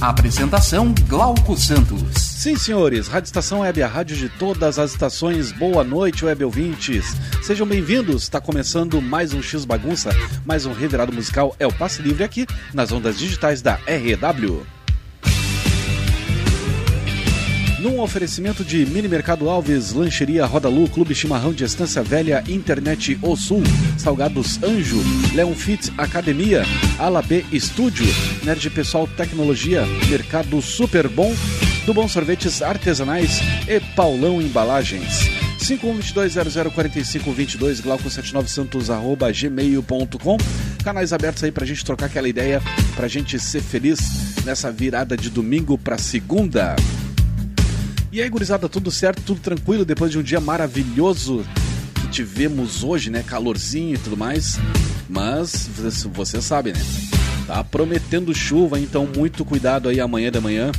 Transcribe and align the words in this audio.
Apresentação 0.00 0.94
Glauco 1.06 1.54
Santos. 1.58 2.02
Sim, 2.16 2.56
senhores, 2.56 3.06
Rádio 3.06 3.26
Estação 3.26 3.60
Web, 3.60 3.82
a 3.82 3.86
rádio 3.86 4.16
de 4.16 4.30
todas 4.30 4.78
as 4.78 4.92
estações. 4.92 5.52
Boa 5.52 5.84
noite, 5.84 6.24
web 6.24 6.42
ouvintes. 6.42 7.14
Sejam 7.42 7.66
bem-vindos. 7.66 8.22
Está 8.22 8.40
começando 8.40 9.02
mais 9.02 9.34
um 9.34 9.42
X 9.42 9.66
Bagunça, 9.66 10.08
mais 10.46 10.64
um 10.64 10.72
revirado 10.72 11.12
musical. 11.12 11.54
É 11.58 11.66
o 11.66 11.72
Passe 11.72 12.00
Livre 12.00 12.24
aqui 12.24 12.46
nas 12.72 12.92
ondas 12.92 13.18
digitais 13.18 13.60
da 13.60 13.74
RW. 13.74 14.64
Num 17.80 18.00
oferecimento 18.00 18.62
de 18.62 18.84
Mini 18.84 19.08
Mercado 19.08 19.48
Alves, 19.48 19.92
Lancheria 19.92 20.44
Rodalu, 20.44 20.86
Clube 20.90 21.14
Chimarrão 21.14 21.50
de 21.50 21.64
Estância 21.64 22.02
Velha, 22.02 22.44
Internet 22.46 23.18
O 23.22 23.34
Sul, 23.34 23.62
Salgados 23.96 24.62
Anjo, 24.62 25.02
Leon 25.34 25.54
Fit 25.54 25.90
Academia, 25.96 26.62
Ala 26.98 27.22
B 27.22 27.42
Estúdio, 27.50 28.04
Nerd 28.44 28.68
Pessoal 28.68 29.08
Tecnologia, 29.08 29.86
Mercado 30.10 30.60
Super 30.60 31.08
Bom, 31.08 31.34
do 31.86 31.94
Bom 31.94 32.06
Sorvetes 32.06 32.60
Artesanais 32.60 33.40
e 33.66 33.80
Paulão 33.96 34.42
Embalagens. 34.42 35.30
5122004522 35.58 37.80
glauco79santos 37.80 38.94
arroba 38.94 39.32
gmail.com 39.32 40.36
Canais 40.84 41.14
abertos 41.14 41.44
aí 41.44 41.50
pra 41.50 41.64
gente 41.64 41.82
trocar 41.82 42.04
aquela 42.06 42.28
ideia, 42.28 42.60
pra 42.94 43.08
gente 43.08 43.38
ser 43.38 43.62
feliz 43.62 44.44
nessa 44.44 44.70
virada 44.70 45.16
de 45.16 45.30
domingo 45.30 45.78
pra 45.78 45.96
segunda. 45.96 46.76
E 48.12 48.20
aí, 48.20 48.28
gurizada, 48.28 48.68
tudo 48.68 48.90
certo, 48.90 49.22
tudo 49.22 49.40
tranquilo 49.40 49.84
depois 49.84 50.10
de 50.10 50.18
um 50.18 50.22
dia 50.22 50.40
maravilhoso 50.40 51.44
que 51.94 52.08
tivemos 52.08 52.82
hoje, 52.82 53.08
né? 53.08 53.22
Calorzinho 53.22 53.94
e 53.94 53.98
tudo 53.98 54.16
mais. 54.16 54.58
Mas 55.08 55.70
você 56.12 56.42
sabe, 56.42 56.72
né? 56.72 56.80
Tá 57.46 57.62
prometendo 57.62 58.34
chuva, 58.34 58.80
então 58.80 59.08
muito 59.16 59.44
cuidado 59.44 59.88
aí 59.88 60.00
amanhã 60.00 60.30
de 60.30 60.40
manhã, 60.40 60.72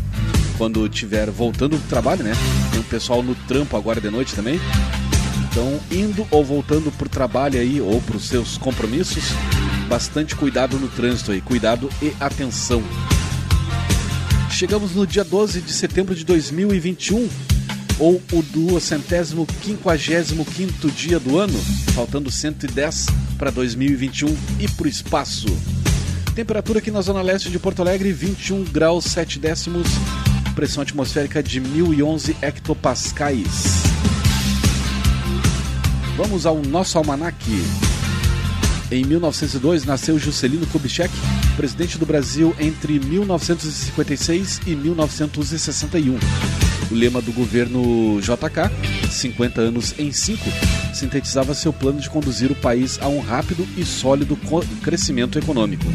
quando 0.58 0.88
tiver 0.90 1.30
voltando 1.32 1.78
do 1.78 1.88
trabalho, 1.88 2.22
né? 2.22 2.34
Tem 2.70 2.82
um 2.82 2.84
pessoal 2.84 3.24
no 3.24 3.34
trampo 3.34 3.78
agora 3.78 4.02
de 4.02 4.10
noite 4.10 4.36
também. 4.36 4.60
Então, 5.50 5.80
indo 5.90 6.28
ou 6.32 6.44
voltando 6.44 6.92
pro 6.92 7.08
trabalho 7.08 7.60
aí 7.60 7.80
ou 7.80 8.02
pros 8.02 8.28
seus 8.28 8.58
compromissos, 8.58 9.24
bastante 9.88 10.36
cuidado 10.36 10.78
no 10.78 10.90
trânsito 10.90 11.32
aí, 11.32 11.40
cuidado 11.40 11.90
e 12.02 12.14
atenção. 12.20 12.84
Chegamos 14.62 14.92
no 14.92 15.08
dia 15.08 15.24
12 15.24 15.60
de 15.60 15.74
setembro 15.74 16.14
de 16.14 16.24
2021, 16.24 17.28
ou 17.98 18.22
o 18.32 18.44
duocentésimo 18.44 19.44
quinquagésimo 19.60 20.46
quinto 20.46 20.92
dia 20.92 21.20
do 21.20 21.40
ano, 21.40 21.58
faltando 21.96 22.30
110 22.30 23.08
para 23.40 23.50
2021 23.50 24.38
e 24.60 24.68
para 24.68 24.86
o 24.86 24.88
espaço. 24.88 25.48
Temperatura 26.36 26.78
aqui 26.78 26.92
na 26.92 27.02
zona 27.02 27.24
leste 27.24 27.50
de 27.50 27.58
Porto 27.58 27.80
Alegre, 27.80 28.14
21 28.14 28.66
graus 28.66 29.06
7 29.06 29.40
décimos, 29.40 29.88
pressão 30.54 30.84
atmosférica 30.84 31.42
de 31.42 31.60
1011 31.60 32.38
hectopascais. 32.40 33.64
Vamos 36.16 36.46
ao 36.46 36.62
nosso 36.62 37.00
almanaque. 37.00 37.64
Em 38.92 39.06
1902 39.06 39.86
nasceu 39.86 40.20
Juscelino 40.20 40.68
Kubitschek, 40.68 41.14
presidente 41.56 41.98
do 41.98 42.06
Brasil 42.06 42.54
entre 42.60 43.00
1956 43.00 44.60
e 44.68 44.76
1961. 44.76 46.20
O 46.92 46.94
lema 46.94 47.22
do 47.22 47.32
governo 47.32 48.20
JK, 48.20 48.70
50 49.10 49.62
anos 49.62 49.96
em 49.98 50.12
5, 50.12 50.44
sintetizava 50.94 51.54
seu 51.54 51.72
plano 51.72 52.02
de 52.02 52.10
conduzir 52.10 52.52
o 52.52 52.56
país 52.56 53.00
a 53.02 53.08
um 53.08 53.22
rápido 53.22 53.66
e 53.78 53.86
sólido 53.86 54.38
crescimento 54.84 55.40
econômico. 55.40 55.86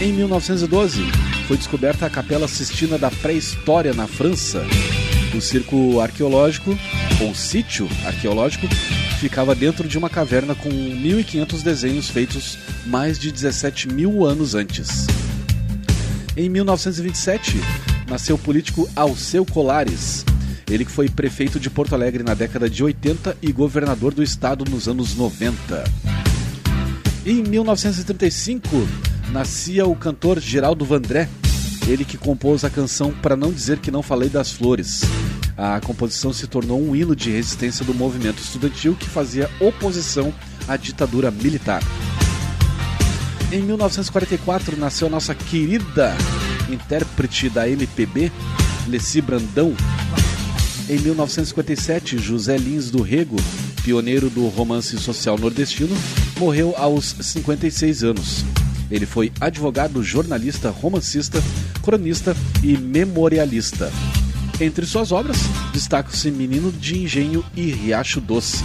Em 0.00 0.10
1912, 0.10 1.02
foi 1.46 1.58
descoberta 1.58 2.06
a 2.06 2.10
Capela 2.10 2.48
Sistina 2.48 2.96
da 2.96 3.10
Pré-História 3.10 3.92
na 3.92 4.06
França. 4.06 4.64
O 5.36 5.40
circo 5.40 6.00
arqueológico, 6.00 6.78
ou 7.20 7.34
sítio 7.34 7.86
arqueológico, 8.06 8.66
ficava 9.24 9.54
dentro 9.54 9.88
de 9.88 9.96
uma 9.96 10.10
caverna 10.10 10.54
com 10.54 10.68
1.500 10.68 11.62
desenhos 11.62 12.10
feitos 12.10 12.58
mais 12.84 13.18
de 13.18 13.32
17 13.32 13.88
mil 13.88 14.26
anos 14.26 14.54
antes. 14.54 15.06
Em 16.36 16.46
1927, 16.50 17.56
nasceu 18.06 18.36
o 18.36 18.38
político 18.38 18.86
Alceu 18.94 19.46
Colares, 19.46 20.26
ele 20.70 20.84
que 20.84 20.90
foi 20.90 21.08
prefeito 21.08 21.58
de 21.58 21.70
Porto 21.70 21.94
Alegre 21.94 22.22
na 22.22 22.34
década 22.34 22.68
de 22.68 22.84
80 22.84 23.38
e 23.40 23.50
governador 23.50 24.12
do 24.12 24.22
estado 24.22 24.62
nos 24.70 24.88
anos 24.88 25.14
90. 25.14 25.82
Em 27.24 27.42
1935, 27.42 28.68
nascia 29.32 29.86
o 29.86 29.96
cantor 29.96 30.38
Geraldo 30.38 30.84
Vandré, 30.84 31.30
ele 31.86 32.04
que 32.04 32.16
compôs 32.16 32.64
a 32.64 32.70
canção 32.70 33.12
Para 33.12 33.36
Não 33.36 33.52
Dizer 33.52 33.78
Que 33.78 33.90
Não 33.90 34.02
Falei 34.02 34.28
das 34.28 34.52
Flores. 34.52 35.02
A 35.56 35.80
composição 35.80 36.32
se 36.32 36.46
tornou 36.46 36.80
um 36.80 36.96
hino 36.96 37.14
de 37.14 37.30
resistência 37.30 37.84
do 37.84 37.94
movimento 37.94 38.38
estudantil 38.38 38.96
que 38.96 39.08
fazia 39.08 39.50
oposição 39.60 40.32
à 40.66 40.76
ditadura 40.76 41.30
militar. 41.30 41.82
Em 43.52 43.62
1944 43.62 44.76
nasceu 44.76 45.06
a 45.06 45.10
nossa 45.10 45.34
querida 45.34 46.16
intérprete 46.68 47.48
da 47.48 47.68
MPB, 47.68 48.32
Leci 48.88 49.20
Brandão. 49.20 49.76
Em 50.88 50.98
1957, 50.98 52.18
José 52.18 52.56
Lins 52.56 52.90
do 52.90 53.02
Rego, 53.02 53.36
pioneiro 53.82 54.28
do 54.28 54.48
romance 54.48 54.98
social 54.98 55.38
nordestino, 55.38 55.96
morreu 56.38 56.74
aos 56.76 57.14
56 57.20 58.04
anos. 58.04 58.44
Ele 58.94 59.06
foi 59.06 59.32
advogado, 59.40 60.04
jornalista, 60.04 60.70
romancista, 60.70 61.42
cronista 61.82 62.36
e 62.62 62.76
memorialista. 62.76 63.90
Entre 64.60 64.86
suas 64.86 65.10
obras, 65.10 65.36
destacam-se 65.72 66.30
Menino 66.30 66.70
de 66.70 67.02
Engenho 67.02 67.44
e 67.56 67.72
Riacho 67.72 68.20
Doce. 68.20 68.62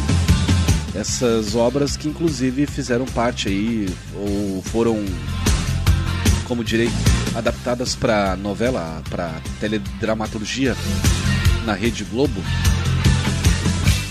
Essas 0.94 1.56
obras 1.56 1.98
que 1.98 2.08
inclusive 2.08 2.68
fizeram 2.68 3.08
parte 3.08 3.48
aí, 3.48 3.90
ou 4.16 4.62
foram, 4.62 5.04
como 6.48 6.64
direi, 6.64 6.92
adaptadas 7.34 7.96
para 7.96 8.36
novela, 8.36 9.02
para 9.10 9.34
teledramaturgia 9.60 10.76
na 11.66 11.74
Rede 11.74 12.04
Globo. 12.04 12.40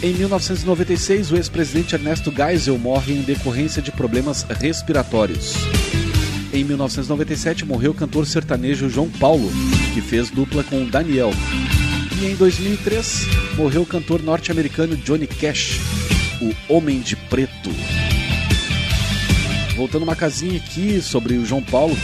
Em 0.03 0.15
1996, 0.15 1.31
o 1.31 1.37
ex-presidente 1.37 1.95
Ernesto 1.95 2.33
Geisel 2.33 2.77
morre 2.77 3.15
em 3.15 3.23
decorrência 3.23 3.81
de 3.81 3.93
problemas 3.93 4.43
respiratórios. 4.43 5.55
Em 6.51 6.65
1997 6.65 7.67
morreu 7.67 7.91
o 7.91 7.95
cantor 7.95 8.27
sertanejo 8.27 8.89
João 8.89 9.11
Paulo, 9.11 9.51
que 9.93 10.01
fez 10.01 10.31
dupla 10.31 10.65
com 10.65 10.87
Daniel. 10.87 11.31
E 12.21 12.27
em 12.27 12.35
2003 12.35 13.27
morreu 13.55 13.83
o 13.83 13.87
cantor 13.87 14.23
norte-americano 14.23 14.97
Johnny 14.97 15.27
Cash, 15.27 15.79
o 16.41 16.73
Homem 16.73 17.01
de 17.01 17.17
Preto. 17.17 17.71
Voltando 19.77 20.05
uma 20.05 20.17
casinha 20.17 20.57
aqui 20.57 21.03
sobre 21.03 21.35
o 21.35 21.45
João 21.45 21.63
Paulo, 21.63 21.97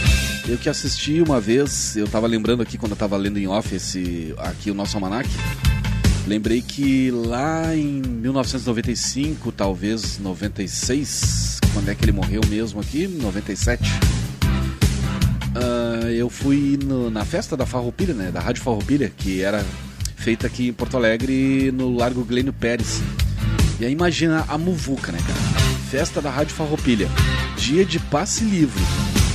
eu 0.47 0.59
que 0.59 0.69
assisti 0.69 1.21
uma 1.21 1.41
vez, 1.41 1.97
eu 1.97 2.07
tava 2.07 2.27
lembrando 2.27 2.61
aqui 2.61 2.77
quando 2.77 2.91
eu 2.91 2.97
tava 2.97 3.17
lendo 3.17 3.39
em 3.39 3.47
off 3.47 3.75
esse, 3.75 4.33
aqui 4.37 4.69
o 4.69 4.75
nosso 4.75 4.95
almanac, 4.95 5.27
lembrei 6.27 6.61
que 6.61 7.09
lá 7.09 7.75
em 7.75 7.99
1995, 7.99 9.51
talvez 9.51 10.19
96, 10.19 11.59
quando 11.73 11.89
é 11.89 11.95
que 11.95 12.05
ele 12.05 12.11
morreu 12.11 12.41
mesmo 12.47 12.79
aqui? 12.79 13.07
97 13.07 13.83
uh, 15.55 16.07
eu 16.07 16.29
fui 16.29 16.77
no, 16.83 17.09
na 17.09 17.25
festa 17.25 17.55
da 17.55 17.65
Farroupilha, 17.65 18.13
né, 18.13 18.31
da 18.31 18.39
Rádio 18.39 18.63
Farroupilha, 18.63 19.11
que 19.15 19.41
era 19.41 19.63
feita 20.15 20.47
aqui 20.47 20.69
em 20.69 20.73
Porto 20.73 20.97
Alegre, 20.97 21.71
no 21.71 21.95
Largo 21.95 22.23
Glênio 22.23 22.53
Pérez. 22.53 23.01
E 23.79 23.85
aí 23.85 23.91
imagina 23.91 24.45
a 24.47 24.57
muvuca, 24.57 25.11
né, 25.11 25.19
cara? 25.19 25.65
Festa 25.89 26.21
da 26.21 26.29
Rádio 26.29 26.55
Farroupilha, 26.55 27.07
dia 27.57 27.85
de 27.85 27.99
passe 27.99 28.43
livre. 28.43 28.81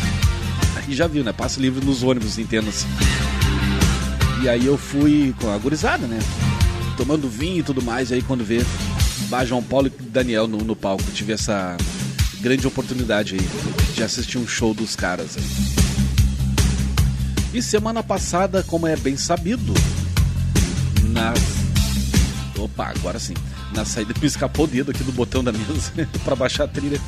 Aí 0.77 0.95
já 0.95 1.07
viu, 1.07 1.23
né? 1.23 1.33
Passe 1.33 1.61
livre 1.61 1.85
nos 1.85 2.03
ônibus, 2.03 2.39
entenda-se. 2.39 2.87
E 4.43 4.49
aí 4.49 4.65
eu 4.67 4.79
fui 4.79 5.35
com 5.39 5.53
a 5.53 5.59
gurizada, 5.59 6.07
né? 6.07 6.19
Tomando 6.97 7.29
vinho 7.29 7.61
e 7.61 7.63
tudo 7.63 7.83
mais, 7.83 8.11
e 8.11 8.15
aí 8.15 8.23
quando 8.23 8.43
vê 8.43 8.61
Bah, 9.29 9.45
João 9.45 9.63
Paulo 9.63 9.87
e 9.87 10.03
Daniel 10.03 10.49
no, 10.49 10.59
no 10.59 10.75
palco, 10.75 11.05
tive 11.13 11.33
essa 11.33 11.77
grande 12.41 12.67
oportunidade 12.67 13.37
aí 13.37 13.95
de 13.95 14.03
assistir 14.03 14.39
um 14.39 14.47
show 14.47 14.75
dos 14.75 14.97
caras 14.97 15.37
aí. 15.37 15.80
E 17.53 17.61
semana 17.61 18.03
passada, 18.03 18.63
como 18.63 18.87
é 18.87 18.97
bem 18.97 19.17
sabido, 19.17 19.75
na. 21.09 21.35
Opa, 22.57 22.93
agora 22.97 23.19
sim. 23.19 23.35
Na 23.75 23.85
saída, 23.85 24.15
me 24.21 24.27
escapou 24.27 24.67
o 24.67 24.69
dedo 24.69 24.93
aqui 24.93 25.03
do 25.03 25.13
botão 25.13 25.43
da 25.43 25.51
mesa 25.51 25.93
para 26.25 26.37
baixar 26.37 26.65
a 26.65 26.69
trilha. 26.69 27.01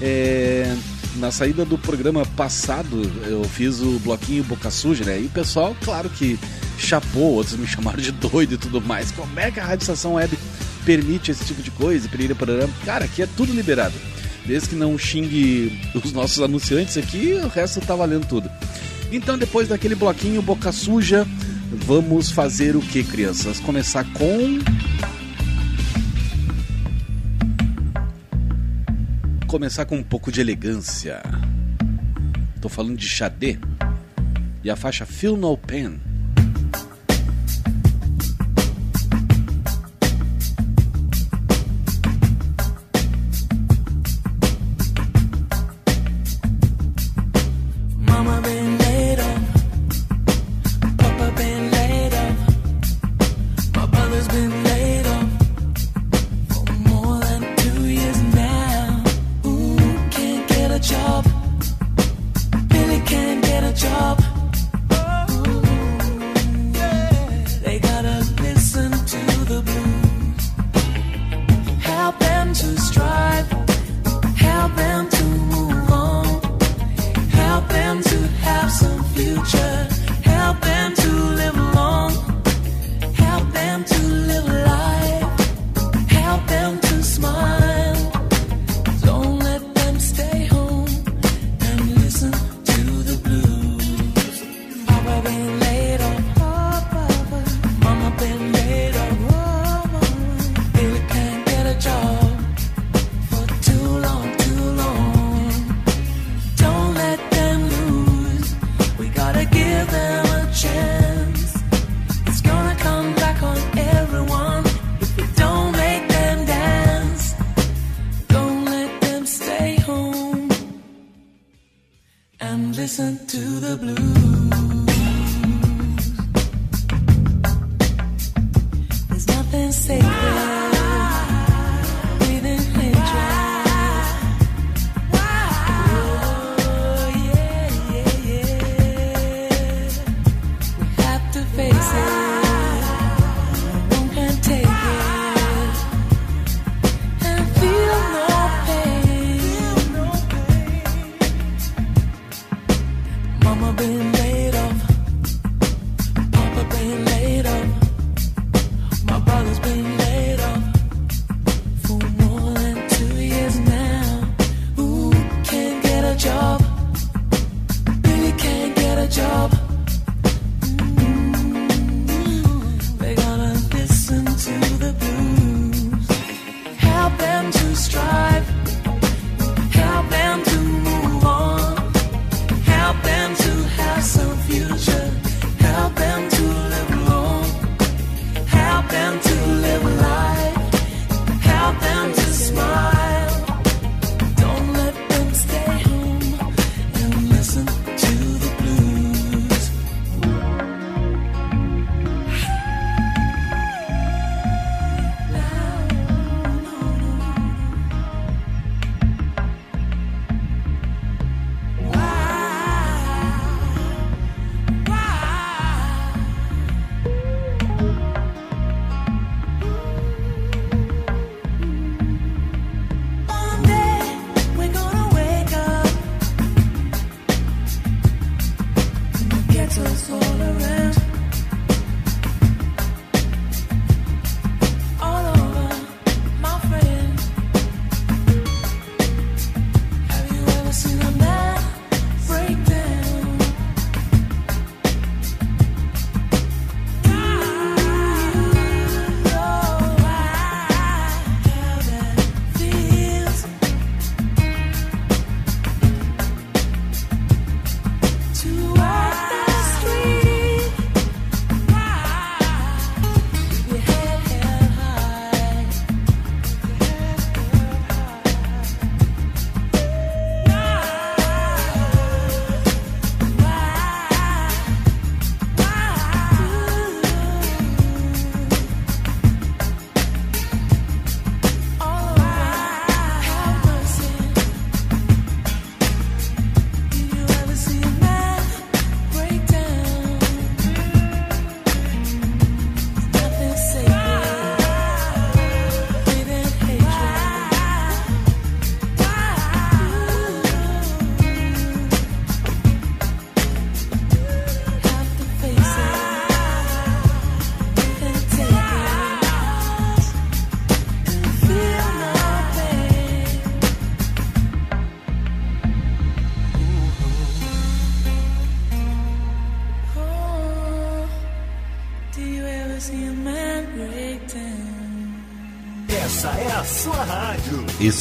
É, 0.00 0.74
na 1.16 1.30
saída 1.30 1.64
do 1.66 1.76
programa 1.76 2.24
passado, 2.24 3.02
eu 3.26 3.44
fiz 3.44 3.80
o 3.80 3.98
bloquinho 3.98 4.42
Boca 4.44 4.70
Suja, 4.70 5.04
né? 5.04 5.20
E 5.20 5.26
o 5.26 5.30
pessoal, 5.30 5.76
claro 5.84 6.08
que 6.08 6.38
chapou, 6.78 7.34
outros 7.34 7.56
me 7.56 7.66
chamaram 7.68 8.00
de 8.00 8.12
doido 8.12 8.54
e 8.54 8.58
tudo 8.58 8.80
mais. 8.80 9.10
Como 9.10 9.38
é 9.38 9.50
que 9.50 9.60
a 9.60 9.64
Rádio 9.66 9.82
Estação 9.82 10.14
Web 10.14 10.38
permite 10.86 11.30
esse 11.30 11.44
tipo 11.44 11.62
de 11.62 11.70
coisa? 11.70 12.08
Cara, 12.86 13.04
aqui 13.04 13.22
é 13.22 13.28
tudo 13.36 13.52
liberado. 13.52 13.94
Desde 14.46 14.70
que 14.70 14.74
não 14.74 14.96
xingue 14.96 15.78
os 15.94 16.12
nossos 16.12 16.40
anunciantes 16.42 16.96
aqui, 16.96 17.34
o 17.34 17.48
resto 17.48 17.80
tá 17.82 17.94
valendo 17.94 18.26
tudo. 18.26 18.50
Então, 19.12 19.36
depois 19.36 19.66
daquele 19.66 19.96
bloquinho 19.96 20.40
Boca 20.40 20.70
Suja, 20.70 21.26
vamos 21.72 22.30
fazer 22.30 22.76
o 22.76 22.80
que, 22.80 23.02
crianças? 23.02 23.58
Começar 23.58 24.04
com. 24.12 24.58
Começar 29.48 29.84
com 29.84 29.96
um 29.96 30.02
pouco 30.02 30.30
de 30.30 30.40
elegância. 30.40 31.20
Tô 32.60 32.68
falando 32.68 32.96
de 32.96 33.08
Xadê 33.08 33.58
e 34.62 34.70
a 34.70 34.76
faixa 34.76 35.04
Feel 35.04 35.36
No 35.36 35.56
Pain. 35.56 36.09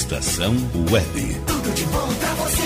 Estação 0.10 0.56
Web. 0.90 1.40
Tudo 1.46 1.72
de 1.72 1.86
bom 1.86 2.12
pra 2.16 2.34
você. 2.34 2.64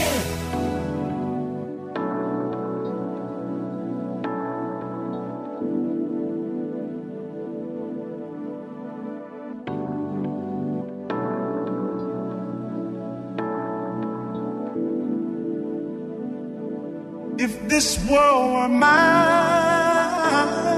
If 17.39 17.67
this 17.67 17.99
world 18.07 18.53
were 18.53 18.69
mine 18.69 20.72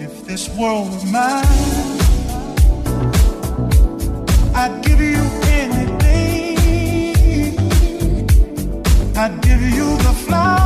If 0.00 0.24
this 0.24 0.48
world 0.56 0.88
were 0.90 1.04
mine, 1.10 1.44
I'd 4.54 4.82
give 4.82 5.00
you 5.00 5.24
anything. 5.60 6.56
I'd 9.16 9.42
give 9.42 9.60
you 9.60 9.96
the 9.98 10.14
flowers. 10.24 10.65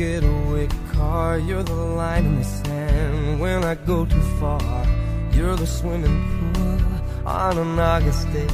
getaway 0.00 0.66
car. 0.94 1.38
You're 1.38 1.62
the 1.62 1.74
line 2.00 2.24
in 2.24 2.36
the 2.38 2.44
sand 2.44 3.38
when 3.38 3.64
I 3.64 3.74
go 3.74 4.06
too 4.06 4.26
far. 4.40 4.82
You're 5.30 5.56
the 5.56 5.66
swimming 5.66 6.18
pool 6.32 7.28
on 7.28 7.58
an 7.58 7.78
August 7.78 8.24
day. 8.32 8.48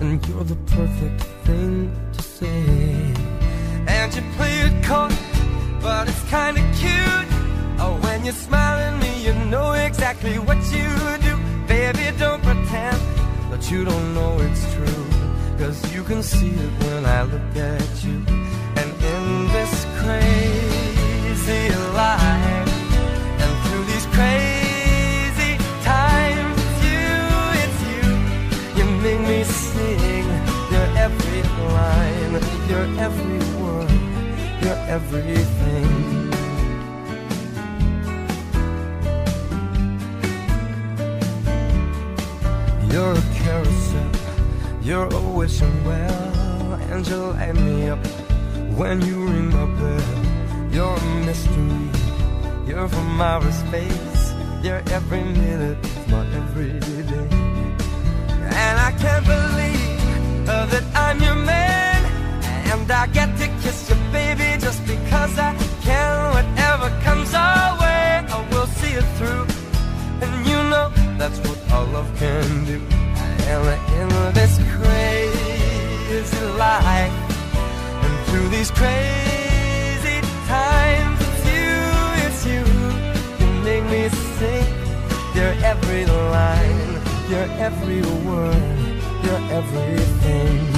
And 0.00 0.14
you're 0.28 0.44
the 0.44 0.60
perfect 0.76 1.22
thing 1.46 1.90
to 2.12 2.22
say. 2.22 2.60
And 3.96 4.08
you 4.14 4.22
play 4.36 4.54
it 4.66 4.76
coy, 4.84 5.08
but 5.80 6.08
it's 6.10 6.24
kinda 6.34 6.60
cute. 6.80 7.28
Oh, 7.82 7.94
when 8.04 8.26
you 8.26 8.32
smile 8.32 8.78
at 8.86 8.94
me, 9.04 9.12
you 9.26 9.32
know 9.52 9.72
exactly 9.72 10.38
what 10.48 10.60
you 10.76 10.88
do. 11.28 11.34
Baby, 11.74 12.06
don't 12.18 12.42
pretend 12.42 13.00
that 13.50 13.62
you 13.70 13.80
don't 13.90 14.08
know 14.16 14.32
it's 14.46 14.64
true. 14.74 15.04
Cause 15.60 15.78
you 15.94 16.02
can 16.04 16.22
see 16.22 16.54
it 16.64 16.72
when 16.82 17.06
I 17.06 17.22
look 17.32 17.56
at 17.56 18.04
you. 18.04 18.55
Everything. 34.96 36.32
You're 42.90 43.12
a 43.12 43.24
carousel, 43.34 44.10
you're 44.82 45.08
a 45.12 45.20
wishing 45.20 45.84
well, 45.84 46.74
and 46.90 47.06
you 47.06 47.16
light 47.16 47.54
me 47.54 47.88
up 47.90 48.15
when 48.76 49.00
you 49.00 49.24
ring 49.24 49.50
my 49.50 49.66
bell. 49.80 50.70
You're 50.70 50.96
a 50.96 51.04
mystery, 51.24 51.88
you're 52.66 52.88
from 52.88 53.20
outer 53.20 53.50
space, 53.52 54.34
you're 54.62 54.82
every 54.90 55.24
minute 55.24 55.78
of 55.84 56.08
my 56.10 56.26
everyday. 56.36 57.28
And 58.64 58.78
I 58.88 58.92
can't 59.02 59.24
believe 59.24 60.48
uh, 60.48 60.66
that 60.66 60.84
I'm 60.94 61.20
your 61.22 61.34
man, 61.34 62.04
and 62.70 62.90
I 62.90 63.06
get 63.06 63.36
to 63.38 63.46
kiss 63.62 63.88
you, 63.88 63.96
baby, 64.12 64.60
just 64.60 64.86
because 64.86 65.38
I 65.38 65.54
can. 65.82 66.34
Whatever 66.34 66.88
comes 67.02 67.32
our 67.32 67.80
way, 67.80 67.85
every 87.58 88.02
word, 88.26 89.02
you're 89.24 89.52
everything. 89.52 90.75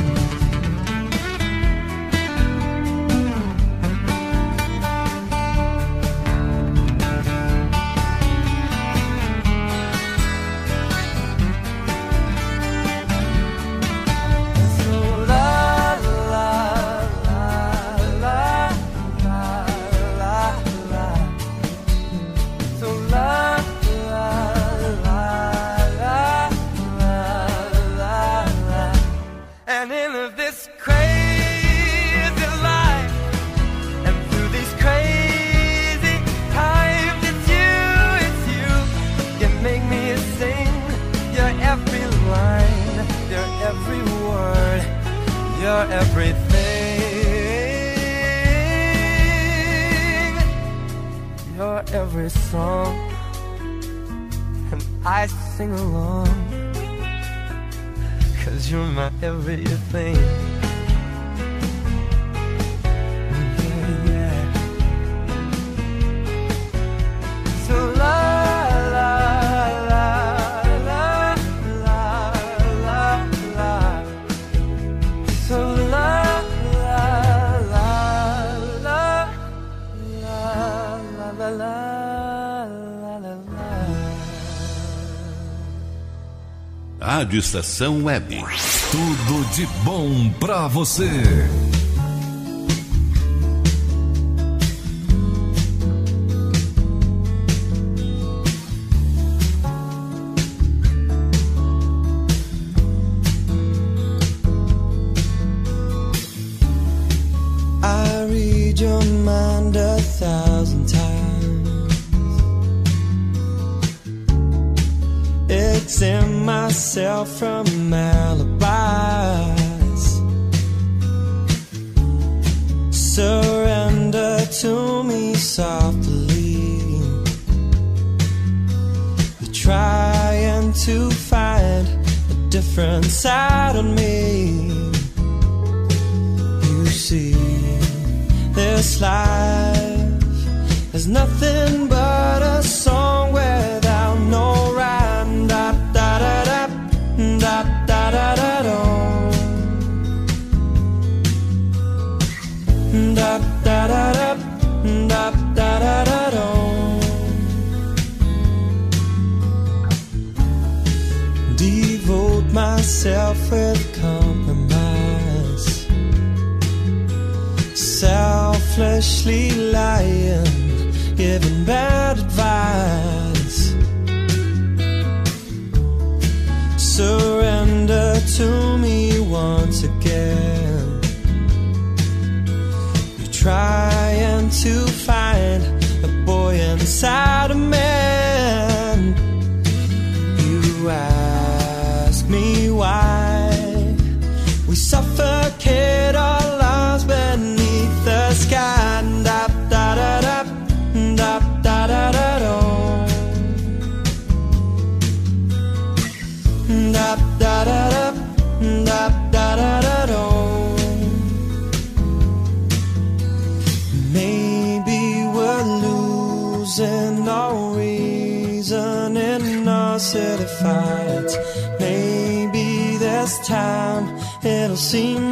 Rádio 87.28 87.40
Estação 87.40 88.04
Web. 88.04 88.42
Tudo 88.90 89.54
de 89.54 89.66
bom 89.84 90.30
para 90.40 90.66
você. 90.66 91.10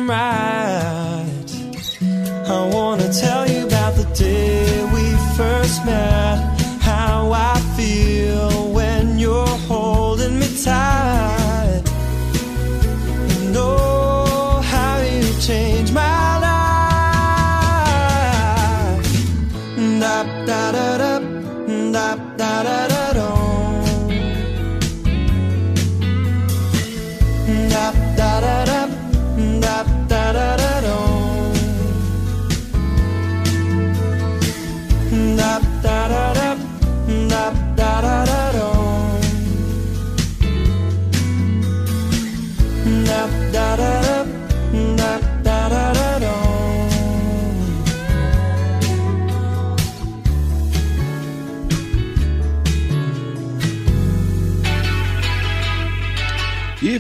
right. 0.09 0.56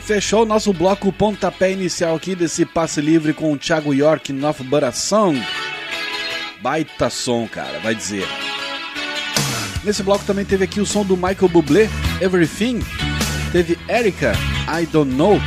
Fechou 0.07 0.45
o 0.45 0.47
nosso 0.47 0.73
bloco 0.73 1.13
pontapé 1.13 1.73
inicial 1.73 2.15
aqui 2.15 2.37
desse 2.37 2.65
passe 2.65 3.01
livre 3.01 3.33
com 3.33 3.53
o 3.53 3.59
Thiago 3.59 3.93
York 3.93 4.33
Baração. 4.63 5.35
Baita 6.63 7.11
som, 7.11 7.49
cara, 7.49 7.81
vai 7.81 7.93
dizer. 7.93 8.25
Nesse 9.83 10.05
bloco 10.05 10.25
também 10.25 10.45
teve 10.45 10.63
aqui 10.63 10.81
o 10.81 10.87
som 10.87 11.05
do 11.05 11.17
Michael 11.17 11.49
Bublé, 11.49 11.89
Everything. 12.21 12.81
Teve 13.51 13.77
Erika, 13.89 14.33
I 14.81 14.87
Don't 14.87 15.13
Know. 15.13 15.41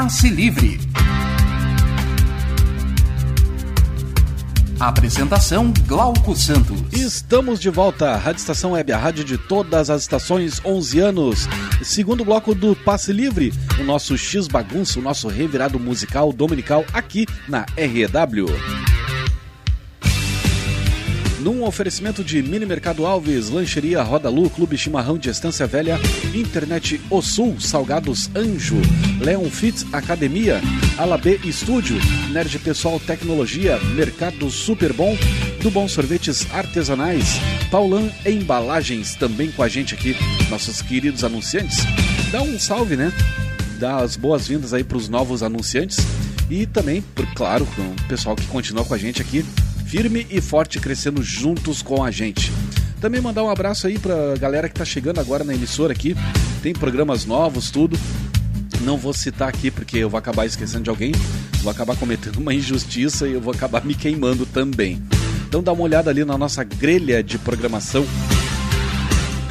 Passe 0.00 0.28
Livre. 0.28 0.78
Apresentação 4.78 5.72
Glauco 5.88 6.36
Santos. 6.36 6.80
Estamos 6.92 7.58
de 7.58 7.68
volta, 7.68 8.14
Rádio 8.16 8.38
Estação 8.38 8.70
Web, 8.72 8.92
a 8.92 8.96
rádio 8.96 9.24
de 9.24 9.36
todas 9.36 9.90
as 9.90 10.02
estações, 10.02 10.60
11 10.64 11.00
anos. 11.00 11.48
Segundo 11.82 12.24
bloco 12.24 12.54
do 12.54 12.76
Passe 12.76 13.12
Livre, 13.12 13.52
o 13.80 13.82
nosso 13.82 14.16
X 14.16 14.46
Bagunça, 14.46 15.00
o 15.00 15.02
nosso 15.02 15.26
revirado 15.26 15.80
musical 15.80 16.32
dominical 16.32 16.84
aqui 16.92 17.26
na 17.48 17.66
REW. 17.76 18.46
Num 21.40 21.62
oferecimento 21.62 22.24
de 22.24 22.42
Mini 22.42 22.66
Mercado 22.66 23.06
Alves, 23.06 23.48
Lancheria 23.48 24.02
Roda 24.02 24.28
Lu, 24.28 24.50
Clube 24.50 24.76
Chimarrão 24.76 25.16
de 25.16 25.30
Estância 25.30 25.68
Velha, 25.68 25.96
Internet 26.34 27.00
O 27.08 27.22
Sul, 27.22 27.60
Salgados 27.60 28.28
Anjo, 28.34 28.76
Leon 29.20 29.48
Fit 29.48 29.86
Academia, 29.92 30.60
Alabê 30.96 31.38
Estúdio, 31.44 31.96
Nerd 32.32 32.58
Pessoal 32.58 32.98
Tecnologia, 32.98 33.78
Mercado 33.94 34.50
Super 34.50 34.92
Bom, 34.92 35.16
do 35.62 35.70
Bom 35.70 35.86
Sorvetes 35.86 36.44
Artesanais, 36.52 37.36
Paulan 37.70 38.10
Embalagens, 38.26 39.14
também 39.14 39.52
com 39.52 39.62
a 39.62 39.68
gente 39.68 39.94
aqui, 39.94 40.16
nossos 40.50 40.82
queridos 40.82 41.22
anunciantes. 41.22 41.78
Dá 42.32 42.42
um 42.42 42.58
salve, 42.58 42.96
né? 42.96 43.12
Dá 43.78 43.98
as 43.98 44.16
boas-vindas 44.16 44.74
aí 44.74 44.82
para 44.82 44.98
os 44.98 45.08
novos 45.08 45.44
anunciantes 45.44 45.98
e 46.50 46.66
também, 46.66 47.00
por, 47.00 47.24
claro, 47.34 47.64
o 47.64 48.08
pessoal 48.08 48.34
que 48.34 48.46
continua 48.46 48.84
com 48.84 48.94
a 48.94 48.98
gente 48.98 49.22
aqui 49.22 49.44
firme 49.88 50.26
e 50.28 50.38
forte 50.38 50.78
crescendo 50.78 51.22
juntos 51.22 51.80
com 51.80 52.04
a 52.04 52.10
gente. 52.10 52.52
Também 53.00 53.22
mandar 53.22 53.42
um 53.42 53.48
abraço 53.48 53.86
aí 53.86 53.98
pra 53.98 54.36
galera 54.38 54.68
que 54.68 54.74
tá 54.74 54.84
chegando 54.84 55.18
agora 55.18 55.42
na 55.42 55.54
emissora 55.54 55.94
aqui. 55.94 56.14
Tem 56.62 56.74
programas 56.74 57.24
novos, 57.24 57.70
tudo. 57.70 57.98
Não 58.82 58.98
vou 58.98 59.14
citar 59.14 59.48
aqui 59.48 59.70
porque 59.70 59.96
eu 59.96 60.10
vou 60.10 60.18
acabar 60.18 60.44
esquecendo 60.44 60.84
de 60.84 60.90
alguém, 60.90 61.12
vou 61.62 61.72
acabar 61.72 61.96
cometendo 61.96 62.36
uma 62.36 62.52
injustiça 62.52 63.26
e 63.26 63.32
eu 63.32 63.40
vou 63.40 63.52
acabar 63.52 63.82
me 63.82 63.94
queimando 63.94 64.44
também. 64.44 65.02
Então 65.48 65.62
dá 65.62 65.72
uma 65.72 65.82
olhada 65.82 66.10
ali 66.10 66.22
na 66.22 66.36
nossa 66.36 66.62
grelha 66.62 67.22
de 67.22 67.38
programação, 67.38 68.06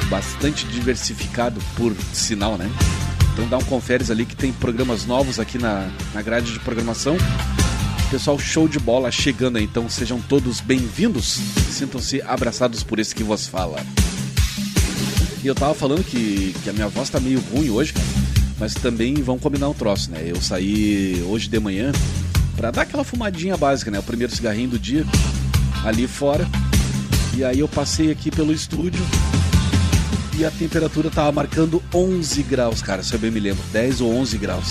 bastante 0.08 0.64
diversificado 0.66 1.60
por 1.76 1.92
sinal, 2.12 2.56
né? 2.56 2.70
Então 3.32 3.48
dá 3.48 3.58
um 3.58 3.64
conferes 3.64 4.08
ali 4.08 4.24
que 4.24 4.36
tem 4.36 4.52
programas 4.52 5.04
novos 5.04 5.40
aqui 5.40 5.58
na, 5.58 5.90
na 6.14 6.22
grade 6.22 6.52
de 6.52 6.60
programação. 6.60 7.16
Pessoal, 8.10 8.38
show 8.38 8.66
de 8.66 8.78
bola 8.78 9.10
chegando 9.10 9.58
então 9.58 9.86
sejam 9.86 10.18
todos 10.18 10.62
bem-vindos. 10.62 11.38
Sintam-se 11.70 12.22
abraçados 12.22 12.82
por 12.82 12.98
esse 12.98 13.14
que 13.14 13.22
vos 13.22 13.46
fala. 13.46 13.84
E 15.44 15.46
eu 15.46 15.54
tava 15.54 15.74
falando 15.74 16.02
que, 16.02 16.54
que 16.64 16.70
a 16.70 16.72
minha 16.72 16.88
voz 16.88 17.10
tá 17.10 17.20
meio 17.20 17.38
ruim 17.52 17.68
hoje, 17.68 17.92
cara. 17.92 18.06
Mas 18.58 18.72
também 18.72 19.14
vão 19.16 19.38
combinar 19.38 19.68
um 19.68 19.74
troço, 19.74 20.10
né? 20.10 20.22
Eu 20.24 20.40
saí 20.40 21.22
hoje 21.28 21.50
de 21.50 21.60
manhã 21.60 21.92
para 22.56 22.70
dar 22.70 22.82
aquela 22.82 23.04
fumadinha 23.04 23.58
básica, 23.58 23.90
né? 23.90 23.98
O 23.98 24.02
primeiro 24.02 24.34
cigarrinho 24.34 24.70
do 24.70 24.78
dia 24.78 25.04
ali 25.84 26.08
fora. 26.08 26.48
E 27.36 27.44
aí 27.44 27.58
eu 27.58 27.68
passei 27.68 28.10
aqui 28.10 28.30
pelo 28.30 28.54
estúdio 28.54 29.04
e 30.38 30.46
a 30.46 30.50
temperatura 30.50 31.10
tava 31.10 31.30
marcando 31.30 31.82
11 31.94 32.42
graus, 32.44 32.80
cara, 32.80 33.02
se 33.02 33.12
eu 33.12 33.18
bem 33.18 33.30
me 33.30 33.38
lembro, 33.38 33.62
10 33.70 34.00
ou 34.00 34.14
11 34.14 34.38
graus. 34.38 34.68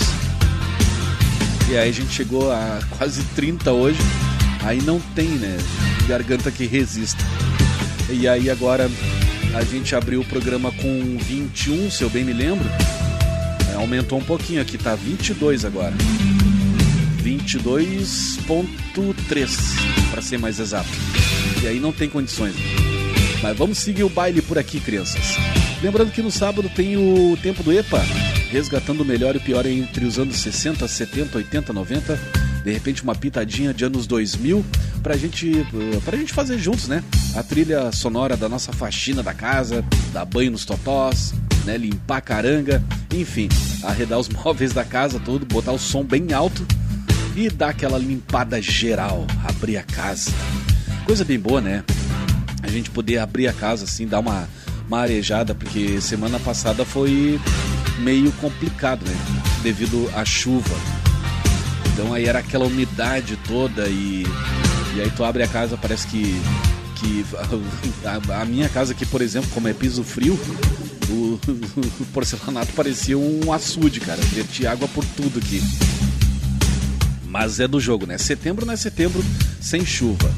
E 1.70 1.76
aí 1.76 1.90
a 1.90 1.92
gente 1.92 2.10
chegou 2.10 2.50
a 2.50 2.80
quase 2.96 3.22
30 3.36 3.70
hoje. 3.72 4.00
Aí 4.64 4.80
não 4.80 4.98
tem, 5.14 5.28
né? 5.28 5.58
Garganta 6.06 6.50
que 6.50 6.64
resista. 6.66 7.22
E 8.10 8.26
aí 8.26 8.48
agora 8.48 8.90
a 9.54 9.62
gente 9.64 9.94
abriu 9.94 10.22
o 10.22 10.24
programa 10.24 10.72
com 10.72 11.18
21, 11.18 11.90
se 11.90 12.02
eu 12.02 12.08
bem 12.08 12.24
me 12.24 12.32
lembro. 12.32 12.66
É, 13.70 13.74
aumentou 13.74 14.18
um 14.18 14.24
pouquinho 14.24 14.62
aqui, 14.62 14.78
tá 14.78 14.94
22 14.94 15.66
agora. 15.66 15.92
22.3, 17.22 20.10
para 20.10 20.22
ser 20.22 20.38
mais 20.38 20.58
exato. 20.58 20.88
E 21.62 21.66
aí 21.66 21.78
não 21.78 21.92
tem 21.92 22.08
condições. 22.08 22.54
Mas 23.42 23.54
vamos 23.56 23.76
seguir 23.76 24.04
o 24.04 24.08
baile 24.08 24.40
por 24.40 24.56
aqui, 24.58 24.80
crianças. 24.80 25.36
Lembrando 25.82 26.12
que 26.12 26.22
no 26.22 26.30
sábado 26.30 26.70
tem 26.74 26.96
o 26.96 27.36
tempo 27.42 27.62
do 27.62 27.70
EPA, 27.72 28.02
resgatando 28.50 29.02
o 29.02 29.04
melhor 29.04 29.34
e 29.34 29.38
o 29.38 29.40
pior 29.40 29.66
entre 29.66 30.04
os 30.04 30.18
anos 30.18 30.36
60, 30.38 30.86
70, 30.86 31.38
80, 31.38 31.72
90. 31.72 32.20
De 32.64 32.72
repente 32.72 33.02
uma 33.02 33.14
pitadinha 33.14 33.72
de 33.72 33.84
anos 33.84 34.06
2000 34.06 34.64
pra 35.02 35.16
gente, 35.16 35.66
pra 36.04 36.16
gente 36.16 36.32
fazer 36.32 36.58
juntos, 36.58 36.88
né? 36.88 37.02
A 37.34 37.42
trilha 37.42 37.92
sonora 37.92 38.36
da 38.36 38.48
nossa 38.48 38.72
faxina 38.72 39.22
da 39.22 39.32
casa, 39.32 39.84
dar 40.12 40.24
banho 40.24 40.50
nos 40.50 40.64
totós, 40.64 41.34
né? 41.64 41.76
Limpar 41.76 42.18
a 42.18 42.20
caranga, 42.20 42.82
enfim, 43.14 43.48
arredar 43.82 44.18
os 44.18 44.28
móveis 44.30 44.72
da 44.72 44.84
casa 44.84 45.20
todo, 45.20 45.46
botar 45.46 45.72
o 45.72 45.78
som 45.78 46.04
bem 46.04 46.32
alto 46.32 46.66
e 47.36 47.48
dar 47.48 47.70
aquela 47.70 47.98
limpada 47.98 48.60
geral, 48.60 49.26
abrir 49.44 49.76
a 49.76 49.82
casa. 49.82 50.32
Coisa 51.04 51.24
bem 51.24 51.38
boa, 51.38 51.60
né? 51.60 51.84
A 52.62 52.68
gente 52.68 52.90
poder 52.90 53.18
abrir 53.18 53.46
a 53.46 53.52
casa 53.52 53.84
assim, 53.84 54.06
dar 54.06 54.18
uma, 54.18 54.48
uma 54.86 55.00
arejada, 55.00 55.54
porque 55.54 56.00
semana 56.00 56.38
passada 56.40 56.84
foi 56.84 57.40
meio 57.98 58.32
complicado, 58.32 59.04
né? 59.04 59.16
Devido 59.62 60.10
à 60.14 60.24
chuva. 60.24 60.74
Então 61.92 62.14
aí 62.14 62.26
era 62.26 62.38
aquela 62.38 62.64
umidade 62.64 63.36
toda 63.46 63.88
e, 63.88 64.24
e 64.94 65.00
aí 65.00 65.10
tu 65.16 65.24
abre 65.24 65.42
a 65.42 65.48
casa, 65.48 65.76
parece 65.76 66.06
que, 66.06 66.40
que 66.96 67.24
a, 68.04 68.42
a 68.42 68.44
minha 68.44 68.68
casa 68.68 68.92
aqui, 68.92 69.04
por 69.04 69.20
exemplo, 69.20 69.50
como 69.52 69.66
é 69.68 69.72
piso 69.72 70.04
frio, 70.04 70.38
o, 71.08 71.38
o 72.00 72.04
porcelanato 72.12 72.72
parecia 72.72 73.18
um 73.18 73.52
açude, 73.52 74.00
cara. 74.00 74.20
Vertia 74.22 74.70
água 74.70 74.86
por 74.88 75.04
tudo 75.04 75.38
aqui. 75.38 75.62
Mas 77.26 77.60
é 77.60 77.68
do 77.68 77.80
jogo, 77.80 78.06
né? 78.06 78.16
Setembro 78.16 78.64
não 78.64 78.72
é 78.72 78.76
setembro 78.76 79.24
sem 79.60 79.84
chuva. 79.84 80.30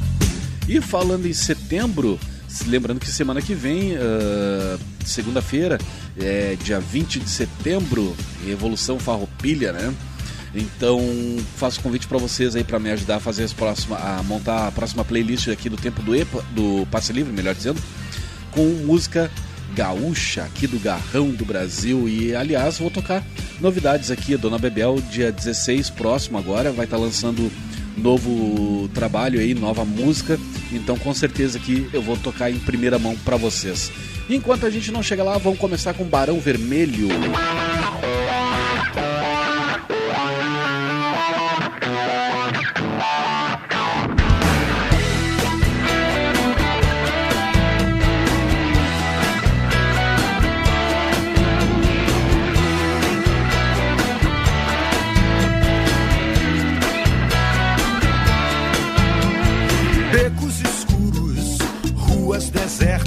E 0.69 0.81
falando 0.81 1.27
em 1.27 1.33
setembro, 1.33 2.19
lembrando 2.67 3.01
que 3.01 3.09
semana 3.09 3.41
que 3.41 3.55
vem, 3.55 3.95
uh, 3.95 4.79
segunda-feira, 5.05 5.79
é 6.19 6.57
dia 6.63 6.81
20 6.81 7.21
de 7.21 7.31
setembro, 7.31 8.17
Revolução 8.47 8.99
Farroupilha, 8.99 9.73
né? 9.73 9.95
Então, 10.55 11.01
faço 11.57 11.81
convite 11.81 12.09
para 12.09 12.19
vocês 12.19 12.57
aí 12.57 12.65
para 12.65 12.79
me 12.79 12.91
ajudar 12.91 13.17
a 13.17 13.21
fazer 13.21 13.45
as 13.45 13.53
próximas, 13.53 14.03
a 14.03 14.23
montar 14.25 14.67
a 14.67 14.73
próxima 14.73 15.05
playlist 15.05 15.49
aqui 15.49 15.69
do 15.69 15.77
tempo 15.77 16.03
do 16.03 16.15
EPA, 16.15 16.45
do 16.53 16.87
Passe 16.91 17.13
Livre, 17.13 17.33
melhor 17.33 17.55
dizendo, 17.55 17.81
com 18.51 18.65
música 18.85 19.31
gaúcha 19.75 20.43
aqui 20.43 20.67
do 20.67 20.79
Garrão 20.81 21.31
do 21.31 21.45
Brasil. 21.45 22.09
E 22.09 22.35
aliás, 22.35 22.79
vou 22.79 22.91
tocar 22.91 23.25
novidades 23.61 24.11
aqui. 24.11 24.35
A 24.35 24.37
Dona 24.37 24.59
Bebel, 24.59 25.01
dia 25.11 25.31
16, 25.31 25.91
próximo 25.91 26.37
agora, 26.37 26.73
vai 26.73 26.85
estar 26.85 26.97
tá 26.97 27.03
lançando 27.03 27.51
novo 27.97 28.89
trabalho 28.89 29.41
aí, 29.41 29.55
nova 29.55 29.85
música. 29.85 30.39
Então, 30.73 30.97
com 30.97 31.13
certeza 31.13 31.59
que 31.59 31.89
eu 31.93 32.03
vou 32.03 32.17
tocar 32.17 32.51
em 32.51 32.59
primeira 32.59 32.99
mão 32.99 33.17
para 33.25 33.37
vocês. 33.37 33.91
Enquanto 34.29 34.67
a 34.67 34.71
gente 34.71 34.93
não 34.93 35.03
chega 35.03 35.25
lá, 35.25 35.39
vamos 35.39 35.59
começar 35.59 35.95
com 35.95 36.05
Barão 36.05 36.39
Vermelho. 36.39 37.09
Becos 37.09 38.20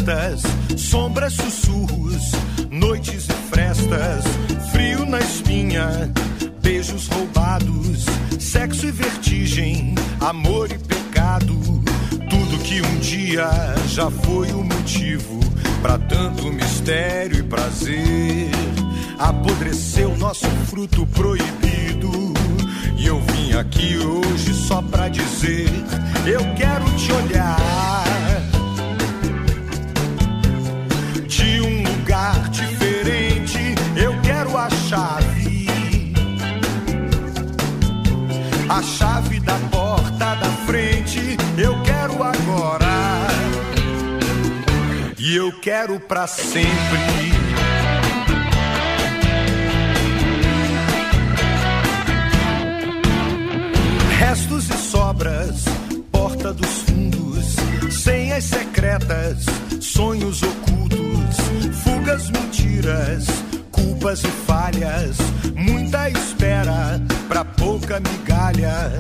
desertas, 0.03 0.41
sombras, 0.77 1.33
sussurros, 1.33 2.31
noites 2.69 3.27
e 3.29 3.33
frestas, 3.49 4.23
frio 4.71 5.05
na 5.05 5.19
espinha, 5.19 6.11
beijos 6.61 7.07
roubados, 7.07 8.05
sexo 8.39 8.87
e 8.87 8.91
vertigem, 8.91 9.95
amor 10.19 10.71
e 10.71 10.77
pecado, 10.77 11.53
tudo 12.29 12.63
que 12.63 12.81
um 12.81 12.99
dia 12.99 13.49
já 13.87 14.11
foi 14.11 14.51
o 14.51 14.63
motivo 14.63 15.39
para 15.81 15.97
tanto 15.97 16.51
mistério 16.51 17.39
e 17.39 17.43
prazer. 17.43 18.49
Apodreceu 19.17 20.17
nosso 20.17 20.47
fruto 20.67 21.05
proibido. 21.07 22.11
E 22.97 23.05
eu 23.05 23.21
vim 23.21 23.53
aqui 23.53 23.97
hoje 23.97 24.53
só 24.53 24.81
pra 24.81 25.07
dizer: 25.07 25.69
eu 26.25 26.41
quero 26.55 26.83
te 26.95 27.11
olhar 27.11 28.52
lugar 32.03 32.49
diferente. 32.49 33.75
Eu 33.95 34.19
quero 34.21 34.57
a 34.57 34.69
chave, 34.69 35.67
a 38.67 38.81
chave 38.83 39.39
da 39.39 39.57
porta 39.71 40.35
da 40.35 40.49
frente. 40.65 41.37
Eu 41.57 41.81
quero 41.83 42.21
agora 42.21 43.27
e 45.17 45.35
eu 45.35 45.51
quero 45.61 45.97
pra 46.01 46.27
sempre. 46.27 46.73
Restos 54.19 54.69
e 54.69 54.73
sobras, 54.73 55.65
porta 56.11 56.53
dos 56.53 56.81
fundos, 56.81 57.55
senhas 57.93 58.43
secretas, 58.43 59.45
sonhos 59.79 60.41
ocultos, 60.43 61.52
fugas, 62.03 62.29
mentiras, 62.29 63.25
culpas 63.71 64.23
e 64.23 64.27
falhas, 64.27 65.17
muita 65.55 66.09
espera 66.09 67.01
pra 67.29 67.45
pouca 67.45 67.99
migalha. 67.99 68.91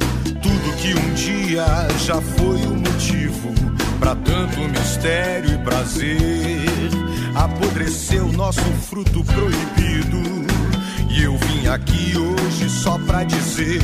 Tudo 0.41 0.77
que 0.77 0.93
um 0.93 1.13
dia 1.13 1.65
já 2.05 2.21
foi 2.21 2.55
o 2.55 2.75
motivo 2.75 3.53
pra 3.99 4.15
tanto 4.15 4.59
mistério 4.69 5.53
e 5.53 5.57
prazer. 5.59 6.89
Apodreceu 7.35 8.31
nosso 8.31 8.63
fruto 8.87 9.23
proibido. 9.25 10.23
E 11.09 11.23
eu 11.23 11.37
vim 11.37 11.67
aqui 11.67 12.17
hoje 12.17 12.69
só 12.69 12.97
pra 12.99 13.23
dizer: 13.25 13.81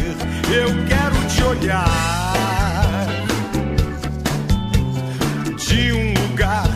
eu 0.50 0.70
quero 0.88 1.28
te 1.28 1.44
olhar 1.44 3.08
de 5.58 5.92
um 5.92 6.14
lugar 6.22 6.69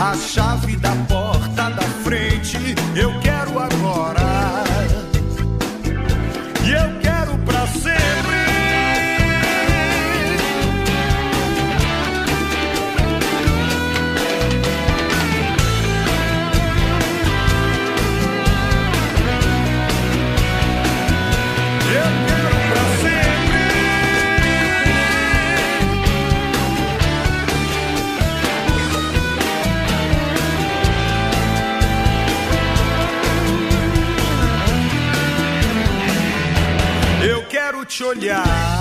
a 0.00 0.14
chave 0.14 0.76
da 0.76 0.92
porta 1.08 1.70
da 1.70 1.82
frente. 2.04 2.58
Eu 2.94 3.18
quero 3.20 3.58
agora 3.58 4.35
te 37.96 38.04
olhar. 38.04 38.75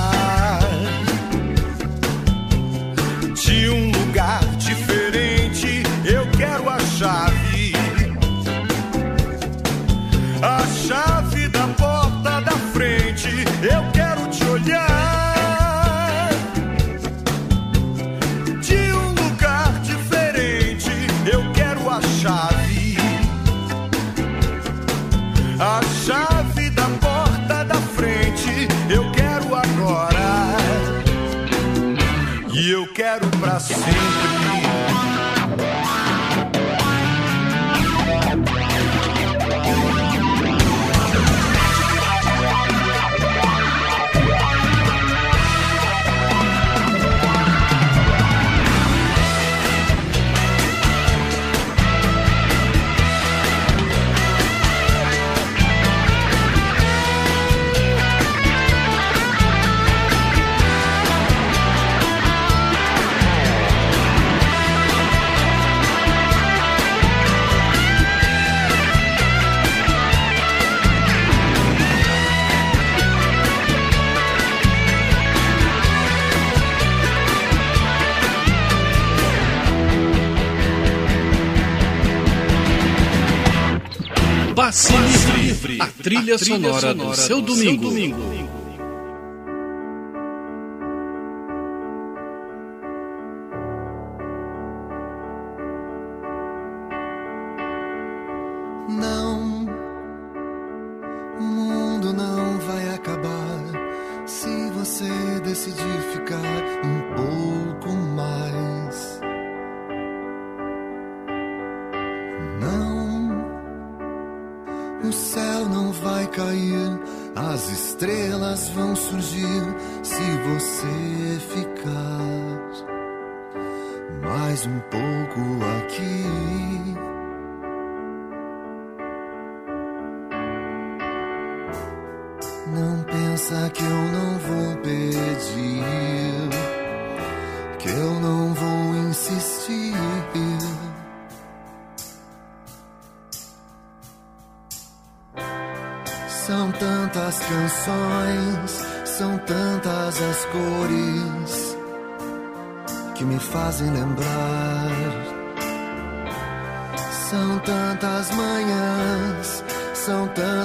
trilha, 86.06 86.38
sonora, 86.38 86.92
sonora 86.92 87.16
do 87.16 87.16
seu 87.16 87.42
domingo. 87.42 87.82
Seu 87.82 87.90
domingo. 87.90 88.35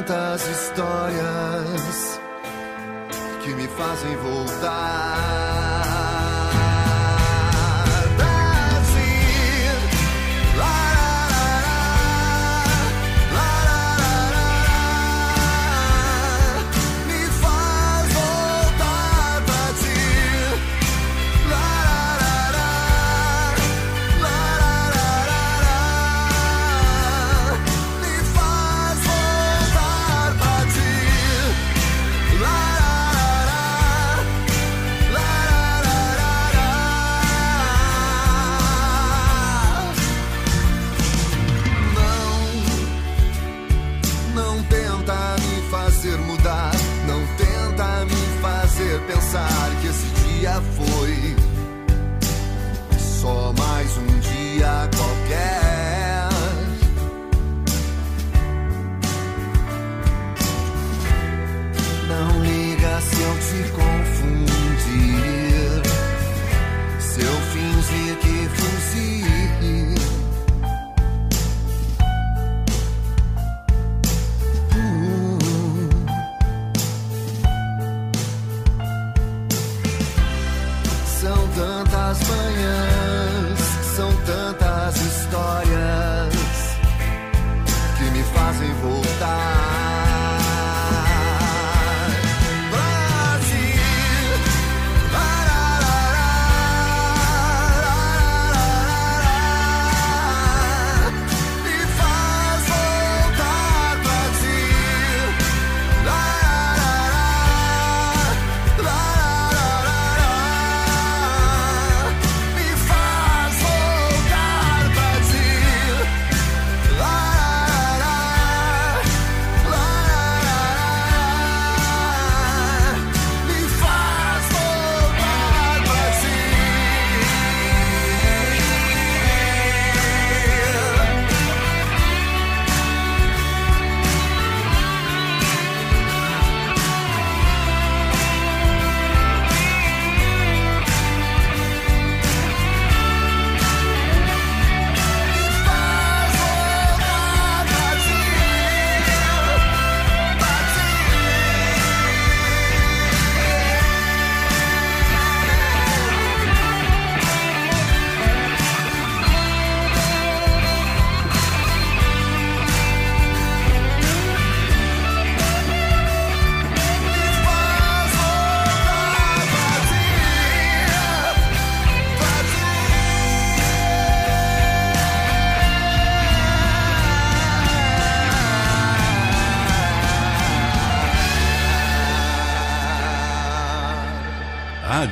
tantas 0.01 0.49
histórias 0.49 2.21
que 3.43 3.51
me 3.55 3.69
fazem 3.69 4.17
voltar. 4.17 5.90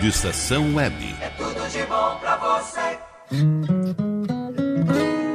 Rádio 0.08 0.16
Estação 0.16 0.74
Web. 0.74 1.14
É 1.20 1.28
tudo 1.36 1.68
de 1.70 1.84
bom 1.84 2.16
pra 2.20 2.36
você. 2.36 2.98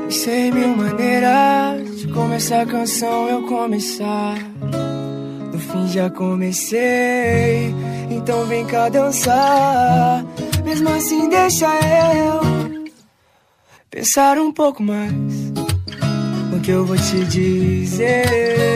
Sei 0.10 0.52
mil 0.52 0.76
maneiras 0.76 2.00
de 2.00 2.08
começar 2.08 2.62
a 2.62 2.66
canção, 2.66 3.28
eu 3.30 3.44
começar. 3.44 4.36
No 5.52 5.60
fim 5.60 5.88
já 5.88 6.10
comecei, 6.10 7.74
então 8.10 8.46
vem 8.46 8.66
cá 8.66 8.90
dançar. 8.90 10.26
Mesmo 10.64 10.90
assim, 10.90 11.30
deixa 11.30 11.68
eu 12.16 12.42
pensar 13.92 14.40
um 14.40 14.52
pouco 14.52 14.82
mais 14.82 15.14
no 16.52 16.60
que 16.62 16.72
eu 16.72 16.86
vou 16.86 16.98
te 16.98 17.24
dizer. 17.26 18.74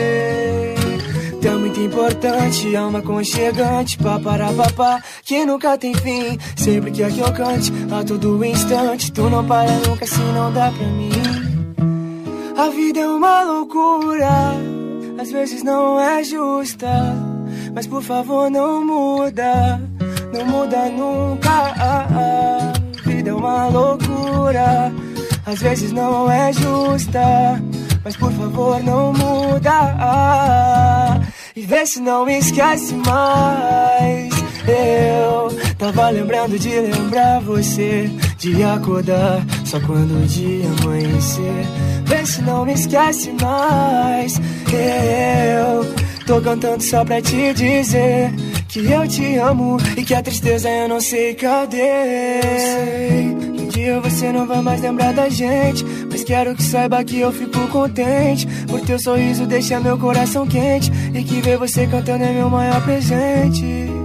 É 1.48 1.50
muito 1.50 1.80
importante, 1.80 2.76
alma 2.76 3.00
conchegante, 3.00 3.96
papara 3.96 4.52
papá, 4.52 5.02
que 5.28 5.44
nunca 5.44 5.76
tem 5.76 5.94
fim. 5.94 6.38
Sempre 6.56 6.90
que 6.90 7.04
aqui 7.04 7.20
eu 7.20 7.30
cante, 7.34 7.70
a 7.92 8.02
todo 8.02 8.42
instante, 8.42 9.12
tu 9.12 9.28
não 9.28 9.44
para 9.44 9.70
nunca, 9.86 10.06
se 10.06 10.18
não 10.18 10.50
dá 10.50 10.70
pra 10.70 10.86
mim. 10.86 11.10
A 12.56 12.70
vida 12.70 13.00
é 13.00 13.06
uma 13.06 13.42
loucura, 13.42 14.54
às 15.20 15.30
vezes 15.30 15.62
não 15.62 16.00
é 16.00 16.24
justa, 16.24 16.88
mas 17.74 17.86
por 17.86 18.02
favor 18.02 18.50
não 18.50 18.82
muda, 18.82 19.78
não 20.32 20.46
muda 20.46 20.88
nunca. 20.88 21.74
A 21.78 22.72
vida 23.04 23.28
é 23.28 23.34
uma 23.34 23.68
loucura, 23.68 24.90
às 25.44 25.60
vezes 25.60 25.92
não 25.92 26.30
é 26.30 26.54
justa, 26.54 27.62
mas 28.02 28.16
por 28.16 28.32
favor 28.32 28.82
não 28.82 29.12
muda. 29.12 31.20
E 31.54 31.60
vê 31.60 31.84
se 31.84 32.00
não 32.00 32.26
esquece 32.26 32.94
mais. 32.94 34.37
Eu 34.68 35.48
tava 35.78 36.10
lembrando 36.10 36.58
de 36.58 36.68
lembrar 36.68 37.40
você, 37.40 38.10
de 38.38 38.62
acordar 38.62 39.42
só 39.64 39.80
quando 39.80 40.22
o 40.22 40.26
dia 40.26 40.66
amanhecer. 40.82 41.66
Vê 42.04 42.26
se 42.26 42.42
não 42.42 42.66
me 42.66 42.74
esquece 42.74 43.32
mais. 43.40 44.38
Eu 44.70 45.94
tô 46.26 46.40
cantando 46.42 46.82
só 46.82 47.04
pra 47.04 47.22
te 47.22 47.54
dizer 47.54 48.34
que 48.68 48.80
eu 48.80 49.08
te 49.08 49.36
amo 49.36 49.78
e 49.96 50.04
que 50.04 50.14
a 50.14 50.22
tristeza 50.22 50.68
eu 50.68 50.88
não 50.88 51.00
sei 51.00 51.34
cadê. 51.34 52.40
Um 53.58 53.68
dia 53.68 53.98
você 54.00 54.30
não 54.30 54.46
vai 54.46 54.60
mais 54.60 54.82
lembrar 54.82 55.14
da 55.14 55.30
gente, 55.30 55.84
mas 56.10 56.22
quero 56.24 56.54
que 56.54 56.62
saiba 56.62 57.02
que 57.02 57.18
eu 57.20 57.32
fico 57.32 57.66
contente 57.68 58.46
por 58.66 58.80
teu 58.82 58.98
sorriso 58.98 59.46
deixa 59.46 59.80
meu 59.80 59.96
coração 59.96 60.46
quente 60.46 60.92
e 61.14 61.24
que 61.24 61.40
ver 61.40 61.56
você 61.56 61.86
cantando 61.86 62.24
é 62.24 62.32
meu 62.32 62.50
maior 62.50 62.82
presente. 62.84 63.97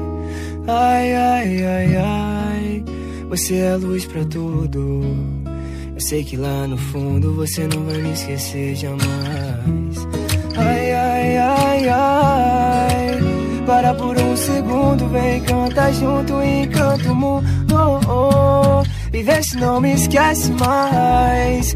Ai, 0.67 1.13
ai, 1.13 1.65
ai, 1.65 1.95
ai, 1.97 2.83
você 3.29 3.57
é 3.57 3.75
luz 3.75 4.05
pra 4.05 4.23
tudo. 4.25 5.01
Eu 5.93 6.01
sei 6.01 6.23
que 6.23 6.37
lá 6.37 6.67
no 6.67 6.77
fundo 6.77 7.35
você 7.35 7.67
não 7.67 7.83
vai 7.83 7.97
me 7.97 8.11
esquecer 8.13 8.75
jamais. 8.75 10.07
Ai, 10.55 10.91
ai, 10.91 11.37
ai, 11.37 11.89
ai. 11.89 13.63
Para 13.65 13.93
por 13.93 14.17
um 14.17 14.35
segundo, 14.35 15.07
vem 15.09 15.41
canta 15.41 15.91
junto 15.93 16.41
e 16.41 16.63
encanta 16.63 17.11
o 17.11 17.15
mundo. 17.15 17.45
Oh, 17.71 18.11
oh. 18.11 18.83
Vê 19.23 19.41
se 19.41 19.55
não 19.55 19.79
me 19.79 19.93
esquece 19.93 20.51
mais. 20.51 21.73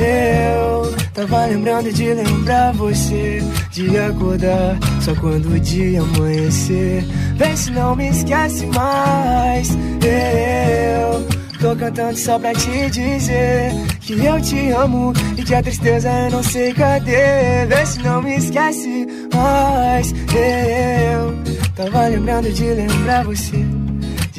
Eu 0.00 0.94
tava 1.12 1.46
lembrando 1.46 1.92
de 1.92 2.14
lembrar 2.14 2.72
você, 2.72 3.42
de 3.70 3.98
acordar 3.98 4.78
só 5.02 5.14
quando 5.14 5.52
o 5.52 5.60
dia 5.60 6.00
amanhecer. 6.00 7.04
Vê 7.36 7.56
se 7.56 7.70
não 7.70 7.94
me 7.94 8.08
esquece 8.08 8.64
mais. 8.66 9.70
Eu 10.02 11.28
tô 11.60 11.76
cantando 11.76 12.16
só 12.16 12.38
pra 12.38 12.54
te 12.54 12.90
dizer 12.90 13.72
que 14.00 14.24
eu 14.24 14.40
te 14.40 14.70
amo 14.70 15.12
e 15.36 15.42
que 15.42 15.54
a 15.54 15.62
tristeza 15.62 16.08
eu 16.08 16.30
não 16.30 16.42
sei 16.42 16.72
cadê. 16.72 17.66
Vê 17.66 17.86
se 17.86 18.02
não 18.02 18.22
me 18.22 18.36
esquece 18.36 19.06
mais. 19.34 20.12
Eu 20.12 21.34
tava 21.74 22.08
lembrando 22.08 22.50
de 22.50 22.64
lembrar 22.64 23.24
você, 23.24 23.64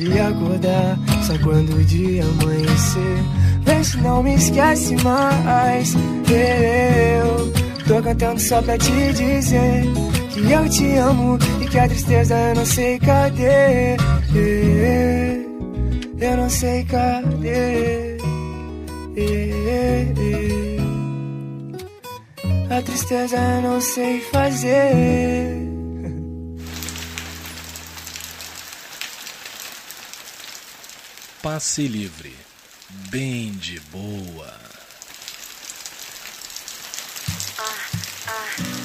de 0.03 0.19
acordar 0.19 0.97
só 1.23 1.37
quando 1.39 1.75
o 1.75 1.83
dia 1.83 2.23
amanhecer. 2.23 3.17
Vê 3.63 3.83
se 3.83 3.97
não 3.97 4.23
me 4.23 4.35
esquece 4.35 4.95
mais. 5.03 5.93
Eu 6.27 7.51
tô 7.87 8.01
cantando 8.01 8.39
só 8.39 8.61
pra 8.61 8.77
te 8.77 9.13
dizer 9.13 9.83
que 10.31 10.51
eu 10.51 10.69
te 10.69 10.95
amo 10.95 11.37
e 11.61 11.65
que 11.67 11.77
a 11.77 11.87
tristeza 11.87 12.35
eu 12.35 12.55
não 12.55 12.65
sei 12.65 12.99
cadê. 12.99 13.97
Eu 16.19 16.37
não 16.37 16.49
sei 16.49 16.83
cadê. 16.85 18.17
A 22.69 22.81
tristeza 22.81 23.37
eu 23.37 23.61
não 23.61 23.81
sei 23.81 24.21
fazer. 24.31 25.70
Passe 31.41 31.87
livre. 31.87 32.35
Bem 33.09 33.51
de 33.53 33.79
boa. 33.91 34.53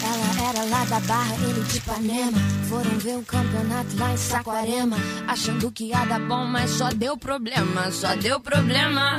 Ela 0.02 0.48
era 0.48 0.64
lá 0.64 0.84
da 0.86 1.00
Barra, 1.00 1.34
ele 1.34 1.62
de 1.64 1.76
Ipanema. 1.76 2.38
Foram 2.68 2.98
ver 2.98 3.16
o 3.16 3.22
campeonato 3.24 3.96
lá 3.98 4.12
em 4.12 4.16
Saquarema. 4.16 4.96
Achando 5.28 5.70
que 5.70 5.88
ia 5.88 6.02
dar 6.06 6.20
bom, 6.20 6.46
mas 6.46 6.70
só 6.70 6.88
deu 6.88 7.18
problema, 7.18 7.90
só 7.90 8.16
deu 8.16 8.40
problema. 8.40 9.18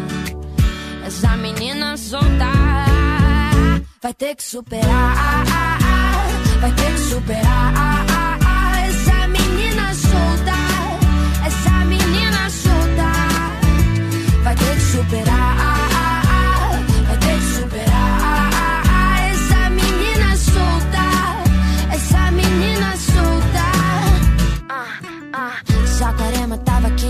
Essa 1.13 1.35
menina 1.35 1.97
solta 1.97 2.51
vai 4.01 4.13
ter 4.13 4.33
que 4.33 4.43
superar, 4.43 5.45
vai 6.61 6.71
ter 6.71 6.93
que 6.93 6.99
superar. 6.99 8.05
Essa 8.87 9.27
menina 9.27 9.93
solta, 9.93 10.59
essa 11.45 11.75
menina 11.91 12.49
solta 12.49 13.11
vai 14.41 14.55
ter 14.55 14.75
que 14.75 14.81
superar, 14.93 15.57
vai 17.07 17.17
ter 17.17 17.37
que 17.39 17.45
superar. 17.59 18.81
Essa 19.31 19.69
menina 19.69 20.37
solta, 20.37 21.05
essa 21.93 22.31
menina 22.31 22.95
solta. 22.95 23.65
Ah, 24.69 24.87
ah. 25.33 25.53
Saquarema 25.85 26.57
tava 26.59 26.70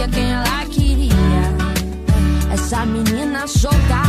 escolhia 0.00 0.08
quem 0.08 0.32
ela 0.32 0.64
queria. 0.66 1.12
Essa 2.52 2.86
menina 2.86 3.46
solta 3.46 4.02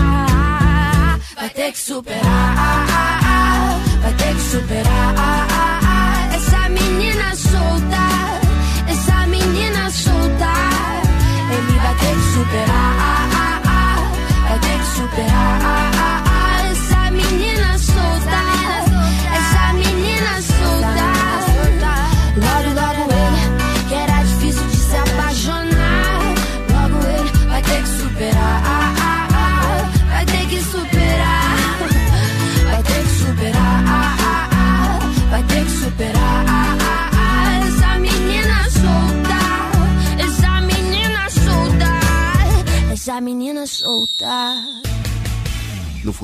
vai 1.35 1.49
ter 1.49 1.71
que 1.71 1.79
superar, 1.79 2.87
vai 4.01 4.13
ter 4.13 4.35
que 4.35 4.41
superar. 4.41 5.15
Essa 6.33 6.69
menina 6.69 7.35
solta, 7.35 8.07
essa 8.87 9.27
menina 9.27 9.89
solta, 9.89 10.53
ele 11.51 11.79
vai 11.79 11.95
ter 11.95 12.15
que 12.15 12.33
superar, 12.33 13.29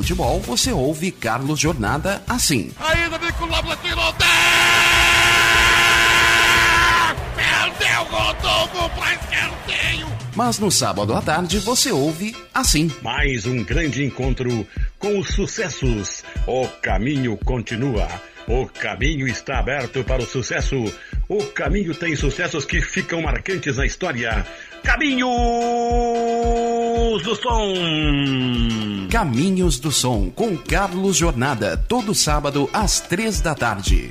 futebol, 0.08 0.40
você 0.40 0.72
ouve 0.72 1.12
Carlos 1.12 1.60
Jornada 1.60 2.22
assim. 2.30 2.72
Ainda 2.80 3.18
vem 3.18 3.30
com 3.34 3.44
o 3.44 3.50
Perdeu 7.36 8.04
Rodolfo 8.04 8.90
pra! 8.96 9.18
Mas 10.34 10.60
no 10.60 10.72
sábado 10.72 11.14
à 11.14 11.22
tarde 11.22 11.60
você 11.60 11.92
ouve 11.92 12.34
assim. 12.54 12.90
Mais 13.02 13.46
um 13.46 13.62
grande 13.64 14.06
encontro 14.06 14.66
com 14.98 15.20
os 15.20 15.30
sucessos. 15.30 16.24
O 16.46 16.68
caminho 16.82 17.36
continua. 17.44 18.08
O 18.48 18.66
caminho 18.66 19.28
está 19.28 19.60
aberto 19.60 20.06
para 20.06 20.22
o 20.22 20.26
sucesso 20.26 20.76
o 21.30 21.44
caminho 21.48 21.94
tem 21.94 22.16
sucessos 22.16 22.64
que 22.64 22.82
ficam 22.82 23.22
marcantes 23.22 23.76
na 23.76 23.86
história. 23.86 24.48
Caminhos 24.82 25.28
do 27.22 27.36
Som. 27.36 27.74
Caminhos 29.12 29.78
do 29.78 29.92
Som 29.92 30.30
com 30.30 30.56
Carlos 30.56 31.18
Jornada, 31.18 31.76
todo 31.76 32.16
sábado 32.16 32.70
às 32.72 33.02
três 33.02 33.42
da 33.42 33.54
tarde. 33.54 34.08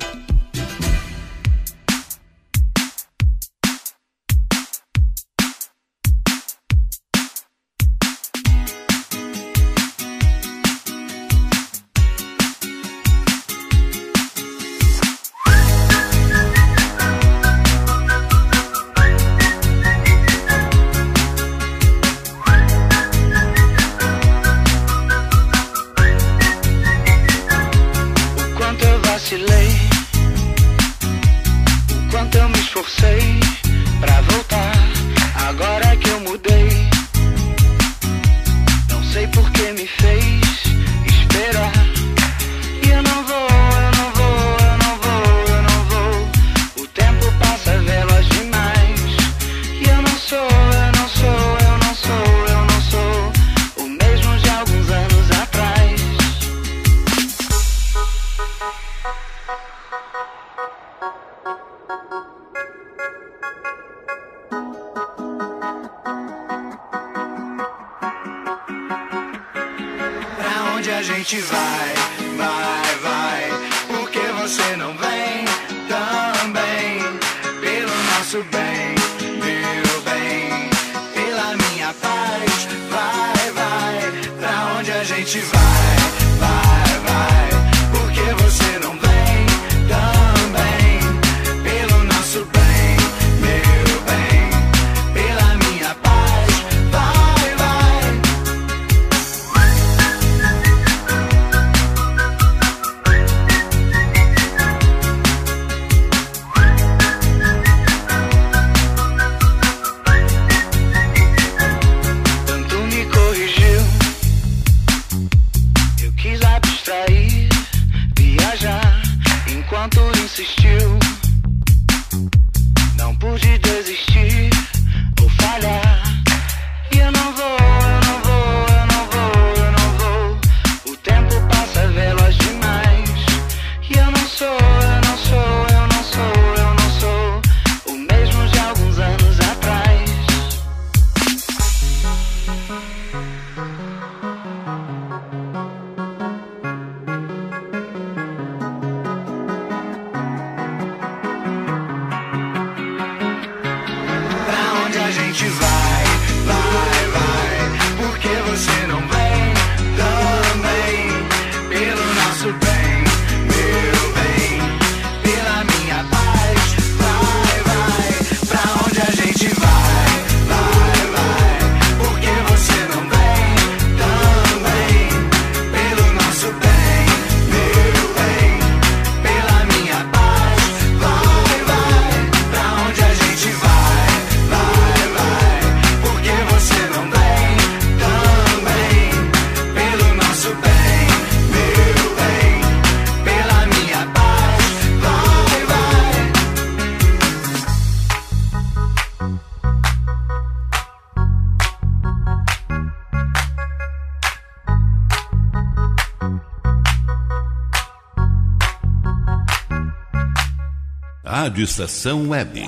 Rádio 211.47 211.63
Estação 211.63 212.27
Web. 212.27 212.61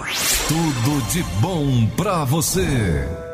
Tudo 0.47 1.11
de 1.11 1.21
bom 1.41 1.85
para 1.97 2.23
você. 2.23 3.28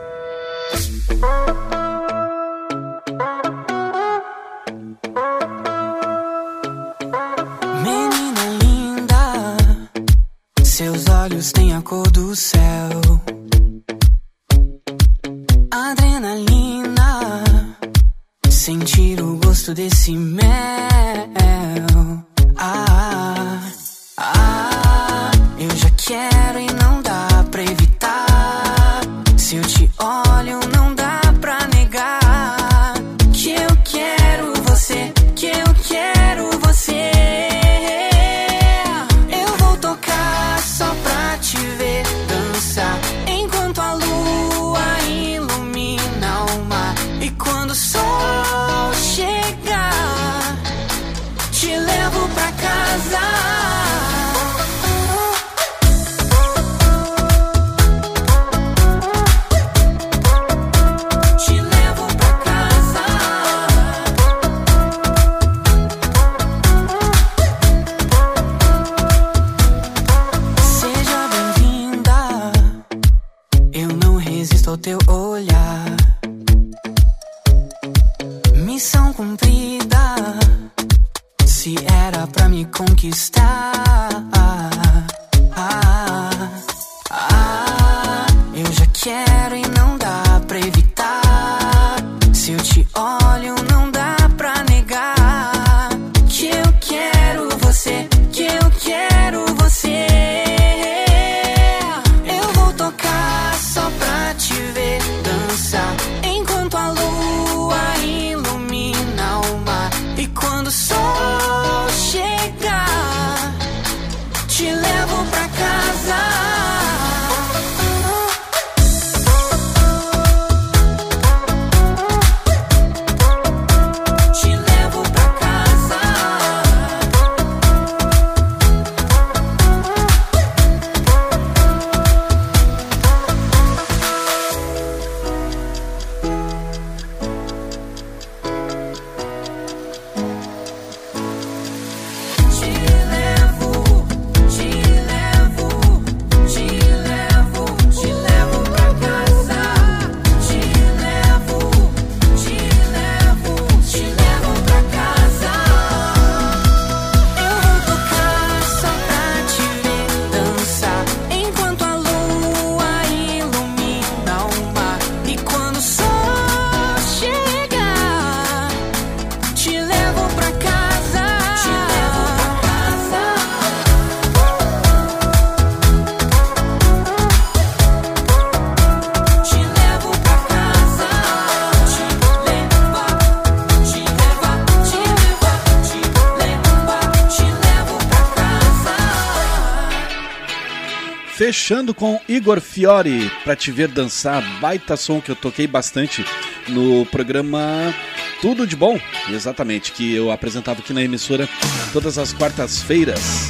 Fechando 191.66 191.95
com 191.95 192.22
Igor 192.30 192.61
Fiore, 192.61 193.32
pra 193.43 193.55
te 193.55 193.72
ver 193.72 193.88
dançar, 193.88 194.43
baita 194.61 194.95
som 194.95 195.20
que 195.20 195.32
eu 195.32 195.36
toquei 195.36 195.66
bastante 195.66 196.24
no 196.68 197.07
programa 197.07 197.91
Tudo 198.39 198.68
de 198.68 198.76
Bom, 198.76 198.99
exatamente, 199.32 199.91
que 199.91 200.13
eu 200.13 200.30
apresentava 200.30 200.82
aqui 200.82 200.93
na 200.93 201.01
emissora 201.01 201.49
todas 201.91 202.20
as 202.20 202.32
quartas-feiras. 202.32 203.49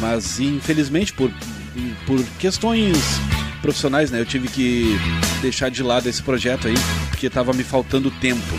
Mas 0.00 0.40
infelizmente 0.40 1.12
por, 1.12 1.30
por 2.06 2.24
questões 2.38 2.96
profissionais, 3.60 4.10
né, 4.10 4.18
eu 4.18 4.24
tive 4.24 4.48
que 4.48 4.98
deixar 5.42 5.70
de 5.70 5.82
lado 5.82 6.08
esse 6.08 6.22
projeto 6.22 6.66
aí, 6.66 6.74
porque 7.10 7.28
tava 7.28 7.52
me 7.52 7.62
faltando 7.62 8.10
tempo. 8.10 8.56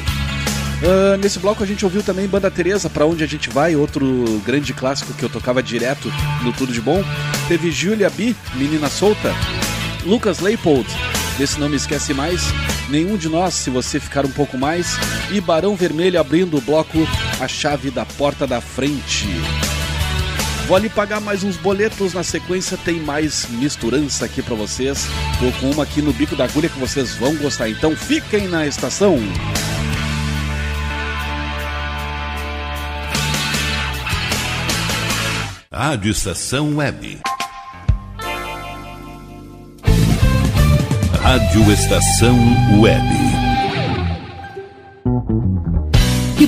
Ah, 0.83 1.17
nesse 1.17 1.39
bloco 1.39 1.63
a 1.63 1.65
gente 1.65 1.85
ouviu 1.85 2.03
também 2.03 2.27
Banda 2.27 2.49
Teresa, 2.49 2.89
Pra 2.89 3.05
Onde 3.05 3.23
a 3.23 3.27
Gente 3.27 3.49
Vai, 3.49 3.75
outro 3.75 4.41
grande 4.45 4.73
clássico 4.73 5.11
que 5.13 5.23
eu 5.23 5.29
tocava 5.29 5.61
direto 5.61 6.11
no 6.43 6.51
Tudo 6.53 6.71
de 6.71 6.81
Bom. 6.81 7.03
Teve 7.51 7.69
Julia 7.69 8.09
B, 8.09 8.33
Menina 8.55 8.87
Solta. 8.87 9.35
Lucas 10.05 10.39
Leipold, 10.39 10.87
desse 11.37 11.59
não 11.59 11.67
me 11.67 11.75
esquece 11.75 12.13
mais. 12.13 12.43
Nenhum 12.87 13.17
de 13.17 13.27
nós, 13.27 13.55
se 13.55 13.69
você 13.69 13.99
ficar 13.99 14.25
um 14.25 14.31
pouco 14.31 14.57
mais. 14.57 14.95
E 15.29 15.41
Barão 15.41 15.75
Vermelho 15.75 16.17
abrindo 16.17 16.55
o 16.55 16.61
bloco 16.61 17.05
A 17.41 17.49
Chave 17.49 17.91
da 17.91 18.05
Porta 18.05 18.47
da 18.47 18.61
Frente. 18.61 19.27
Vou 20.65 20.77
ali 20.77 20.87
pagar 20.87 21.19
mais 21.19 21.43
uns 21.43 21.57
boletos 21.57 22.13
na 22.13 22.23
sequência, 22.23 22.77
tem 22.77 23.01
mais 23.01 23.45
misturança 23.49 24.23
aqui 24.23 24.41
pra 24.41 24.55
vocês. 24.55 25.05
Tô 25.37 25.51
com 25.59 25.71
uma 25.71 25.83
aqui 25.83 26.01
no 26.01 26.13
bico 26.13 26.37
da 26.37 26.45
agulha 26.45 26.69
que 26.69 26.79
vocês 26.79 27.15
vão 27.15 27.35
gostar, 27.35 27.67
então 27.67 27.93
fiquem 27.97 28.47
na 28.47 28.65
estação. 28.65 29.19
Rádio 35.69 36.11
Estação 36.11 36.77
Web. 36.77 37.19
Rádio 41.31 41.71
Estação 41.71 42.37
Web. 42.77 43.30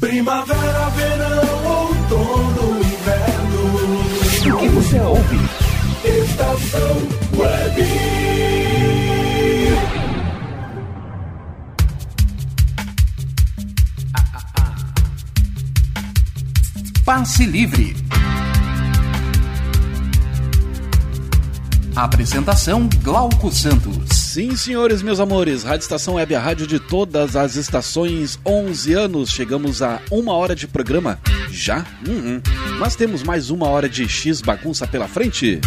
Primavera, 0.00 0.90
verão, 0.90 1.64
outono, 1.64 2.80
inverno. 2.80 4.56
O 4.56 4.58
que 4.58 4.68
você 4.68 5.00
ouve? 5.00 5.36
Estação 6.04 6.96
Web. 7.36 7.86
Passe 17.04 17.46
Livre. 17.46 17.96
Apresentação 21.94 22.88
Glauco 23.04 23.52
Santos. 23.52 24.15
Sim, 24.36 24.54
senhores, 24.54 25.00
meus 25.00 25.18
amores, 25.18 25.62
Rádio 25.62 25.84
Estação 25.84 26.16
Web, 26.16 26.34
a 26.34 26.38
rádio 26.38 26.66
de 26.66 26.78
todas 26.78 27.34
as 27.36 27.56
estações, 27.56 28.38
11 28.44 28.92
anos, 28.92 29.30
chegamos 29.30 29.80
a 29.80 29.98
uma 30.10 30.34
hora 30.34 30.54
de 30.54 30.68
programa, 30.68 31.18
já? 31.50 31.86
Uhum. 32.06 32.42
Mas 32.78 32.94
temos 32.94 33.22
mais 33.22 33.48
uma 33.48 33.66
hora 33.66 33.88
de 33.88 34.06
X 34.06 34.42
bagunça 34.42 34.86
pela 34.86 35.08
frente. 35.08 35.58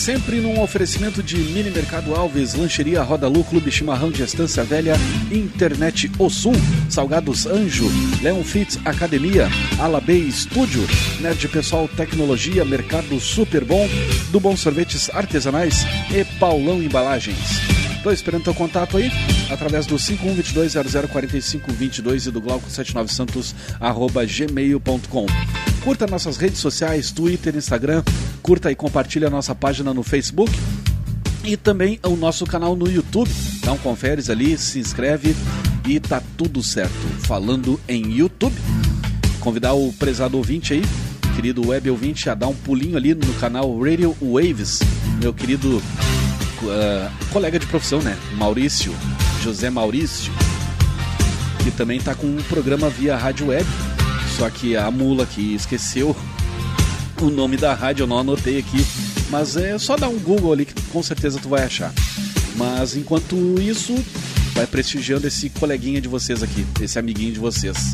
Sempre 0.00 0.40
num 0.40 0.60
oferecimento 0.62 1.22
de 1.22 1.36
Mini 1.36 1.70
Mercado 1.70 2.14
Alves, 2.14 2.54
Lancheria 2.54 3.02
Roda 3.02 3.28
Lu, 3.28 3.44
Clube 3.44 3.70
Chimarrão 3.70 4.10
de 4.10 4.22
Estância 4.22 4.64
Velha, 4.64 4.94
Internet 5.30 6.10
O 6.18 6.30
Sul, 6.30 6.54
Salgados 6.88 7.44
Anjo, 7.44 7.84
Leon 8.22 8.42
Fitz 8.42 8.78
Academia, 8.86 9.50
Alabê 9.78 10.14
Estúdio, 10.14 10.80
Nerd 11.20 11.46
Pessoal 11.48 11.86
Tecnologia, 11.86 12.64
Mercado 12.64 13.20
Super 13.20 13.62
Bom, 13.62 13.86
do 14.32 14.40
Bom 14.40 14.56
Sorvetes 14.56 15.10
Artesanais 15.10 15.84
e 16.10 16.24
Paulão 16.38 16.82
Embalagens. 16.82 17.60
Estou 17.94 18.10
esperando 18.10 18.44
teu 18.44 18.54
contato 18.54 18.96
aí, 18.96 19.10
através 19.50 19.84
do 19.84 19.96
5122-004522 19.96 22.28
e 22.28 22.30
do 22.30 22.40
Glauco79santos, 22.40 23.54
arroba 23.78 24.24
gmail.com. 24.24 25.26
Curta 25.82 26.06
nossas 26.06 26.36
redes 26.36 26.58
sociais, 26.58 27.10
Twitter, 27.10 27.56
Instagram, 27.56 28.02
curta 28.42 28.70
e 28.70 28.74
compartilha 28.74 29.28
a 29.28 29.30
nossa 29.30 29.54
página 29.54 29.94
no 29.94 30.02
Facebook 30.02 30.52
e 31.42 31.56
também 31.56 31.98
o 32.04 32.16
nosso 32.16 32.44
canal 32.44 32.76
no 32.76 32.90
YouTube. 32.90 33.30
Um 33.66 33.76
conferes 33.78 34.28
ali, 34.28 34.58
se 34.58 34.78
inscreve 34.78 35.34
e 35.88 35.98
tá 35.98 36.22
tudo 36.36 36.62
certo. 36.62 36.92
Falando 37.20 37.80
em 37.88 38.12
YouTube, 38.12 38.54
convidar 39.40 39.72
o 39.72 39.92
prezado 39.94 40.36
ouvinte 40.36 40.74
aí, 40.74 40.82
querido 41.34 41.68
web 41.68 41.90
ouvinte, 41.90 42.28
a 42.28 42.34
dar 42.34 42.48
um 42.48 42.54
pulinho 42.54 42.96
ali 42.96 43.14
no 43.14 43.32
canal 43.34 43.78
Radio 43.80 44.14
Waves, 44.20 44.80
meu 45.18 45.32
querido 45.32 45.78
uh, 45.78 47.30
colega 47.32 47.58
de 47.58 47.66
profissão, 47.66 48.02
né? 48.02 48.18
Maurício, 48.36 48.94
José 49.42 49.70
Maurício, 49.70 50.30
que 51.64 51.70
também 51.70 52.00
tá 52.00 52.14
com 52.14 52.26
um 52.26 52.42
programa 52.48 52.90
via 52.90 53.16
rádio 53.16 53.46
web. 53.46 53.66
Só 54.40 54.48
que 54.48 54.74
a 54.74 54.90
mula 54.90 55.26
que 55.26 55.54
esqueceu 55.54 56.16
o 57.20 57.28
nome 57.28 57.58
da 57.58 57.74
rádio, 57.74 58.04
eu 58.04 58.06
não 58.06 58.18
anotei 58.18 58.58
aqui. 58.58 58.86
Mas 59.28 59.54
é 59.54 59.78
só 59.78 59.98
dar 59.98 60.08
um 60.08 60.18
Google 60.18 60.50
ali 60.50 60.64
que 60.64 60.72
com 60.84 61.02
certeza 61.02 61.38
tu 61.38 61.50
vai 61.50 61.62
achar. 61.62 61.92
Mas 62.56 62.96
enquanto 62.96 63.36
isso, 63.60 63.94
vai 64.54 64.66
prestigiando 64.66 65.26
esse 65.26 65.50
coleguinha 65.50 66.00
de 66.00 66.08
vocês 66.08 66.42
aqui, 66.42 66.64
esse 66.80 66.98
amiguinho 66.98 67.34
de 67.34 67.38
vocês. 67.38 67.92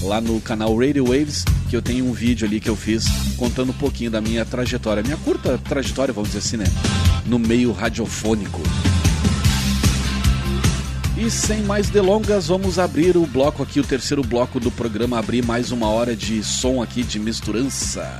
Lá 0.00 0.18
no 0.18 0.40
canal 0.40 0.74
Radio 0.74 1.04
Waves, 1.04 1.44
que 1.68 1.76
eu 1.76 1.82
tenho 1.82 2.06
um 2.06 2.14
vídeo 2.14 2.46
ali 2.48 2.58
que 2.58 2.70
eu 2.70 2.74
fiz 2.74 3.04
contando 3.36 3.68
um 3.68 3.74
pouquinho 3.74 4.10
da 4.10 4.22
minha 4.22 4.46
trajetória, 4.46 5.02
minha 5.02 5.18
curta 5.18 5.58
trajetória, 5.58 6.14
vamos 6.14 6.30
dizer 6.30 6.38
assim, 6.38 6.56
né? 6.56 6.64
No 7.26 7.38
meio 7.38 7.70
radiofônico. 7.70 8.62
E 11.24 11.30
sem 11.30 11.62
mais 11.62 11.88
delongas, 11.88 12.48
vamos 12.48 12.80
abrir 12.80 13.16
o 13.16 13.24
bloco 13.24 13.62
aqui, 13.62 13.78
o 13.78 13.84
terceiro 13.84 14.24
bloco 14.24 14.58
do 14.58 14.72
programa, 14.72 15.20
abrir 15.20 15.44
mais 15.44 15.70
uma 15.70 15.86
hora 15.86 16.16
de 16.16 16.42
som 16.42 16.82
aqui 16.82 17.04
de 17.04 17.20
misturança. 17.20 18.18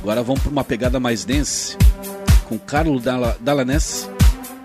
Agora 0.00 0.22
vamos 0.22 0.40
para 0.40 0.52
uma 0.52 0.62
pegada 0.62 1.00
mais 1.00 1.24
dense 1.24 1.76
com 2.48 2.56
Carlos 2.56 3.02
Dalla, 3.02 3.36
Dalanés 3.40 4.08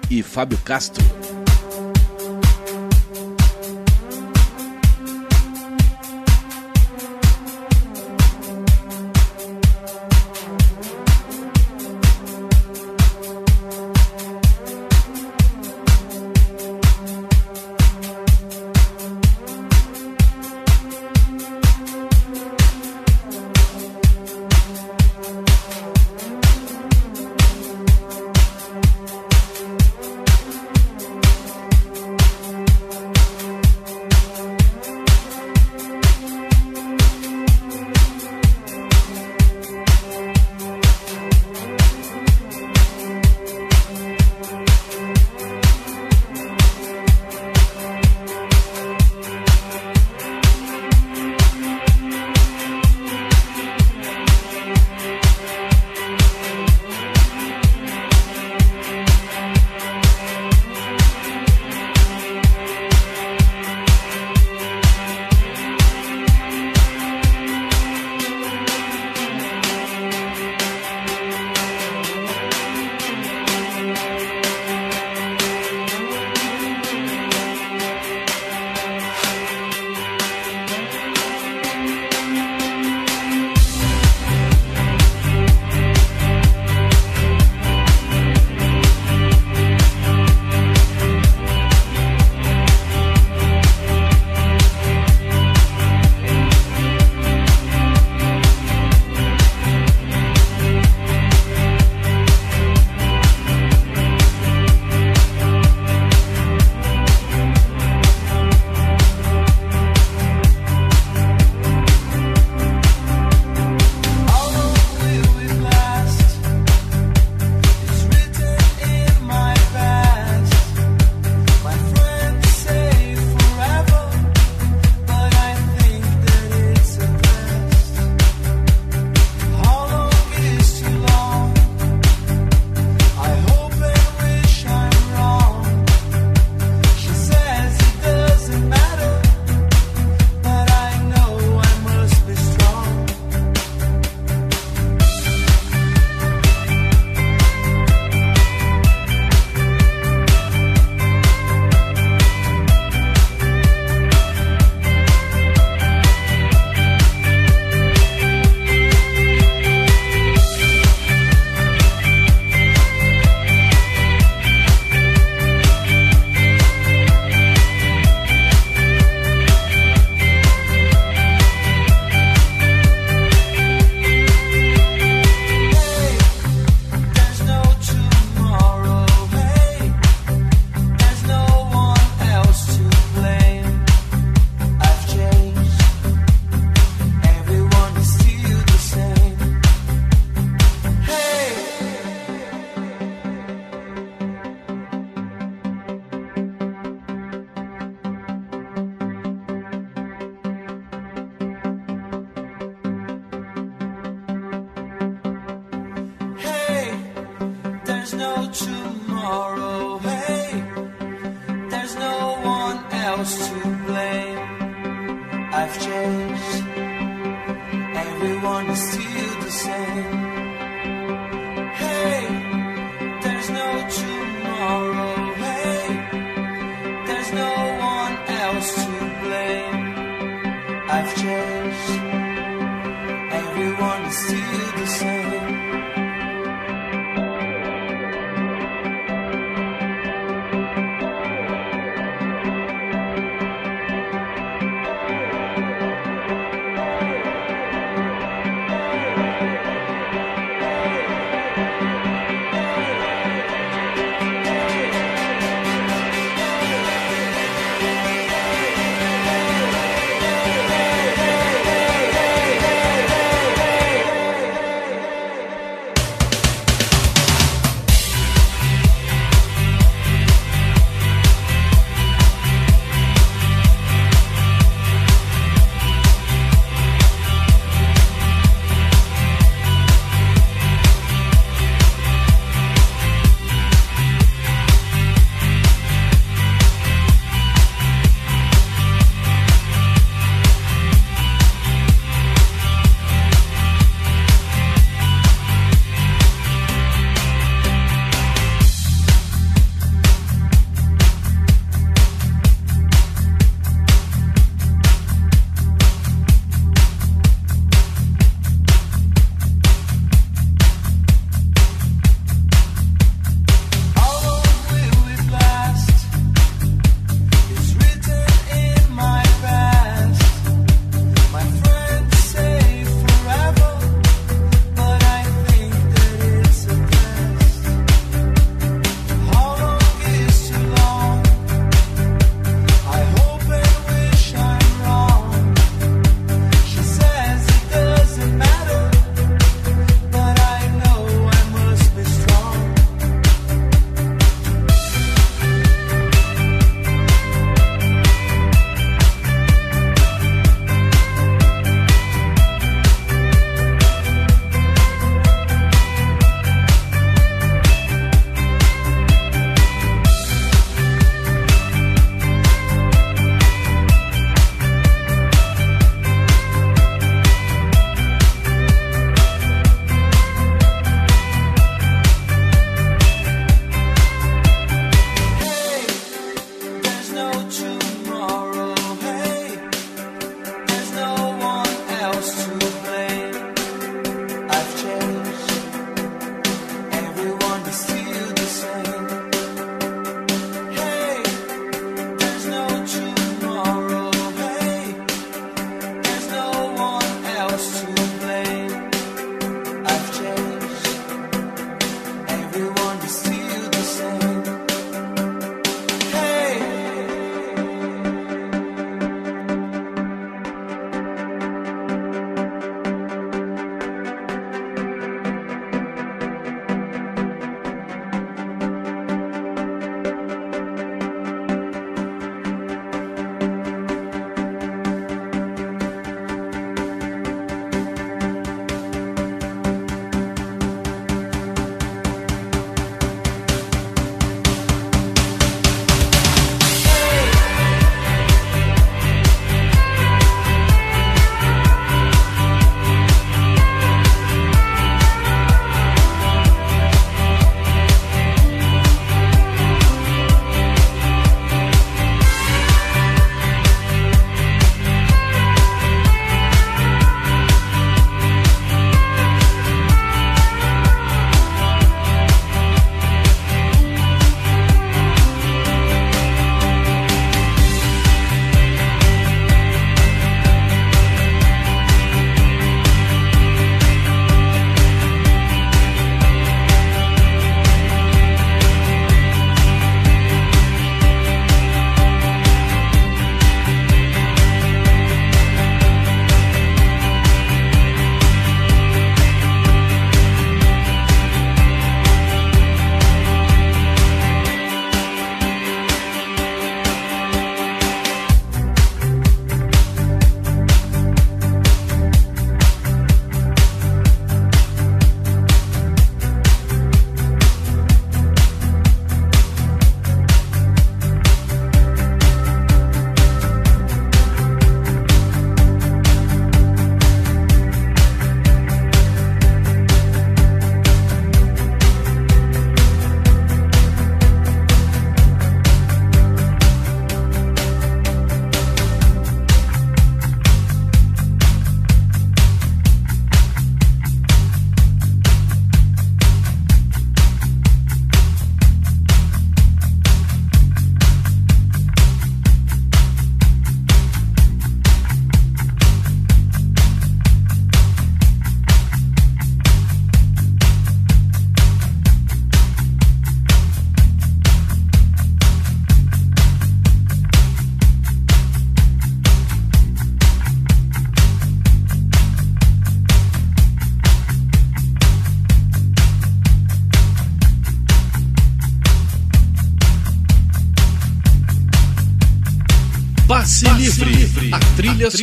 e 0.08 0.22
Fábio 0.22 0.60
Castro. 0.60 1.04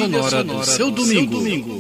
A 0.03 0.09
trilha, 0.09 0.23
sonora, 0.31 0.45
do 0.45 0.65
seu 0.65 0.91
domingo. 0.91 1.41
I'm 1.41 1.76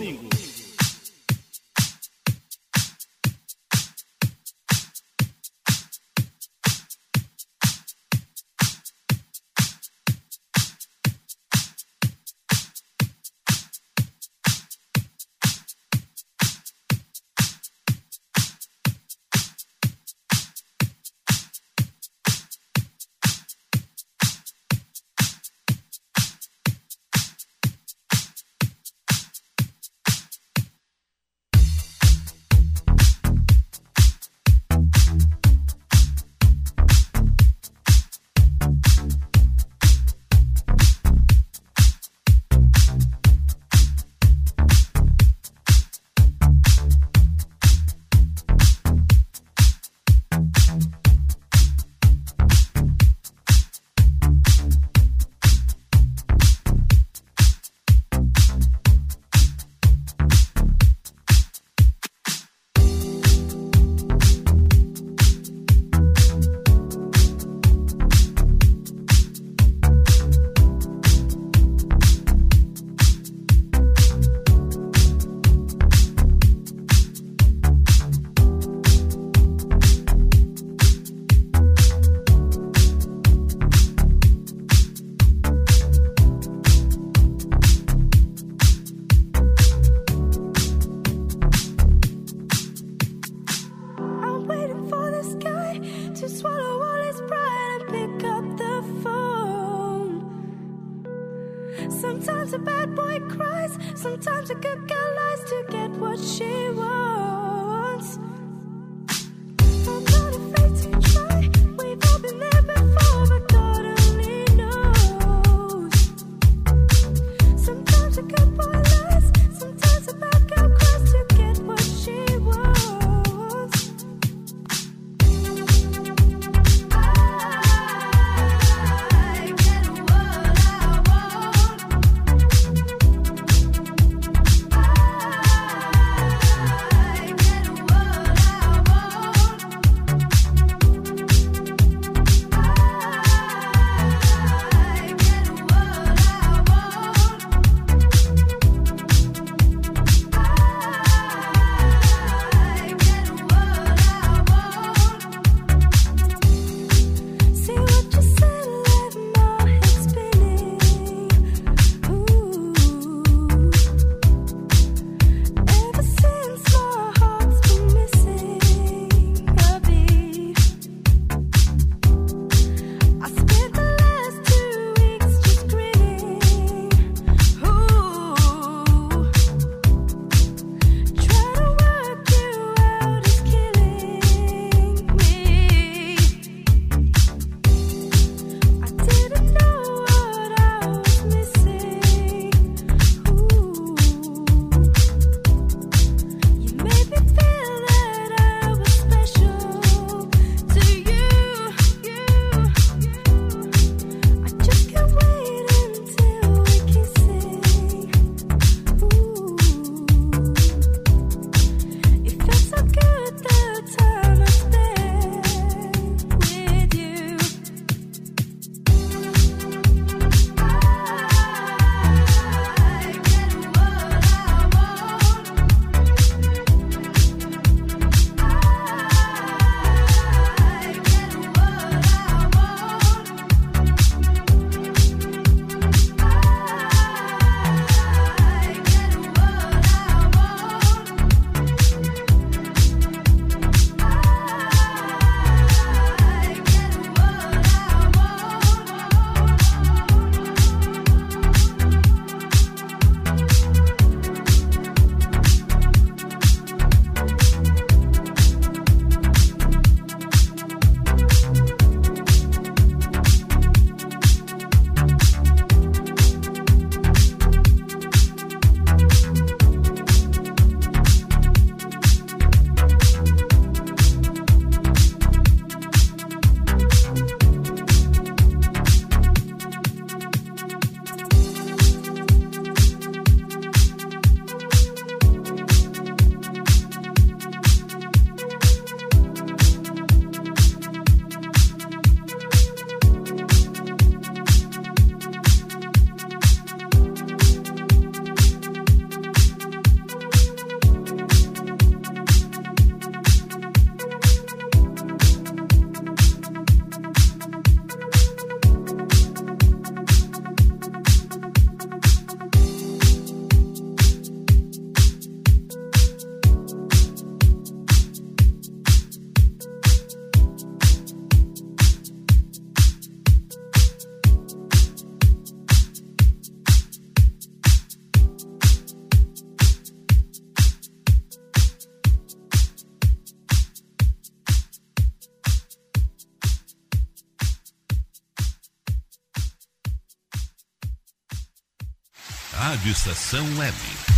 Rádio 342.86 342.92
Estação 342.92 343.44
Web. 343.58 344.15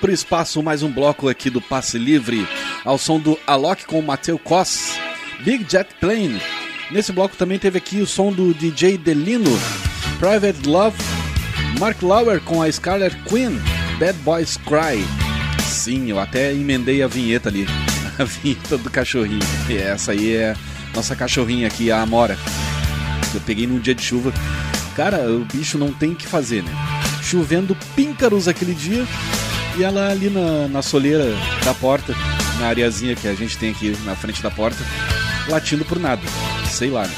Pro 0.00 0.12
espaço 0.12 0.62
mais 0.62 0.82
um 0.82 0.90
bloco 0.90 1.28
aqui 1.28 1.50
do 1.50 1.60
Passe 1.60 1.98
Livre, 1.98 2.46
ao 2.84 2.98
som 2.98 3.18
do 3.18 3.38
Alok 3.46 3.84
com 3.84 3.98
o 3.98 4.02
Mateu 4.02 4.38
Koss, 4.38 4.96
Big 5.44 5.66
Jet 5.68 5.88
Plane. 6.00 6.40
Nesse 6.90 7.12
bloco 7.12 7.36
também 7.36 7.58
teve 7.58 7.78
aqui 7.78 8.00
o 8.00 8.06
som 8.06 8.32
do 8.32 8.54
DJ 8.54 8.96
Delino, 8.96 9.50
Private 10.18 10.68
Love, 10.68 10.96
Mark 11.78 12.00
Lauer 12.02 12.40
com 12.40 12.62
a 12.62 12.70
Scarlet 12.70 13.16
Queen, 13.24 13.60
Bad 13.98 14.18
Boys 14.20 14.56
Cry. 14.56 15.04
Sim, 15.64 16.10
eu 16.10 16.18
até 16.18 16.52
emendei 16.52 17.02
a 17.02 17.08
vinheta 17.08 17.48
ali, 17.48 17.66
a 18.18 18.24
vinheta 18.24 18.78
do 18.78 18.90
cachorrinho. 18.90 19.46
E 19.68 19.76
essa 19.76 20.12
aí 20.12 20.36
é 20.36 20.54
nossa 20.94 21.16
cachorrinha 21.16 21.66
aqui, 21.66 21.90
a 21.90 22.00
Amora. 22.00 22.38
Eu 23.34 23.40
peguei 23.40 23.66
num 23.66 23.78
dia 23.78 23.94
de 23.94 24.02
chuva. 24.02 24.32
Cara, 24.94 25.30
o 25.30 25.44
bicho 25.44 25.76
não 25.76 25.92
tem 25.92 26.12
o 26.12 26.16
que 26.16 26.26
fazer, 26.26 26.62
né? 26.62 26.70
Chovendo 27.22 27.76
píncaros 27.94 28.48
aquele 28.48 28.74
dia 28.74 29.04
e 29.78 29.84
ela 29.84 30.10
ali 30.10 30.28
na, 30.28 30.66
na 30.66 30.82
soleira 30.82 31.24
da 31.64 31.72
porta, 31.72 32.12
na 32.58 32.66
areazinha 32.66 33.14
que 33.14 33.28
a 33.28 33.34
gente 33.34 33.56
tem 33.56 33.70
aqui 33.70 33.96
na 34.04 34.16
frente 34.16 34.42
da 34.42 34.50
porta, 34.50 34.84
latindo 35.48 35.84
por 35.84 36.00
nada. 36.00 36.22
Sei 36.68 36.90
lá, 36.90 37.06
né? 37.06 37.14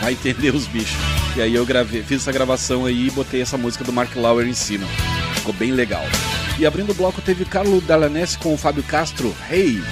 Vai 0.00 0.12
entender 0.12 0.54
os 0.54 0.66
bichos. 0.66 0.96
E 1.36 1.42
aí 1.42 1.54
eu 1.54 1.66
gravei, 1.66 2.02
fiz 2.02 2.22
essa 2.22 2.32
gravação 2.32 2.86
aí 2.86 3.08
e 3.08 3.10
botei 3.10 3.42
essa 3.42 3.58
música 3.58 3.84
do 3.84 3.92
Mark 3.92 4.16
Lauer 4.16 4.48
em 4.48 4.54
cima. 4.54 4.86
Ficou 5.34 5.52
bem 5.52 5.72
legal. 5.72 6.02
E 6.58 6.64
abrindo 6.64 6.90
o 6.90 6.94
bloco 6.94 7.20
teve 7.20 7.44
Carlo 7.44 7.80
Dalanese 7.82 8.38
com 8.38 8.54
o 8.54 8.56
Fábio 8.56 8.82
Castro, 8.82 9.34
Hey! 9.50 9.82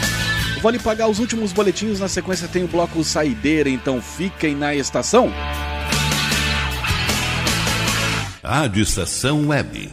Vou 0.62 0.70
lhe 0.70 0.78
pagar 0.78 1.08
os 1.08 1.18
últimos 1.18 1.52
boletins, 1.52 2.00
na 2.00 2.08
sequência 2.08 2.48
tem 2.48 2.64
o 2.64 2.68
bloco 2.68 3.04
Saideira, 3.04 3.68
então 3.68 4.02
fiquem 4.02 4.56
na 4.56 4.74
estação. 4.74 5.32
Rádio 8.42 8.82
Estação 8.82 9.48
Web. 9.48 9.92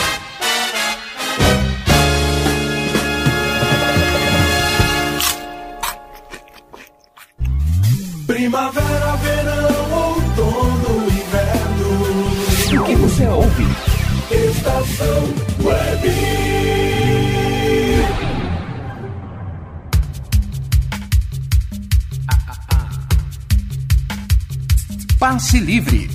Passe 25.41 25.59
livre. 25.59 26.07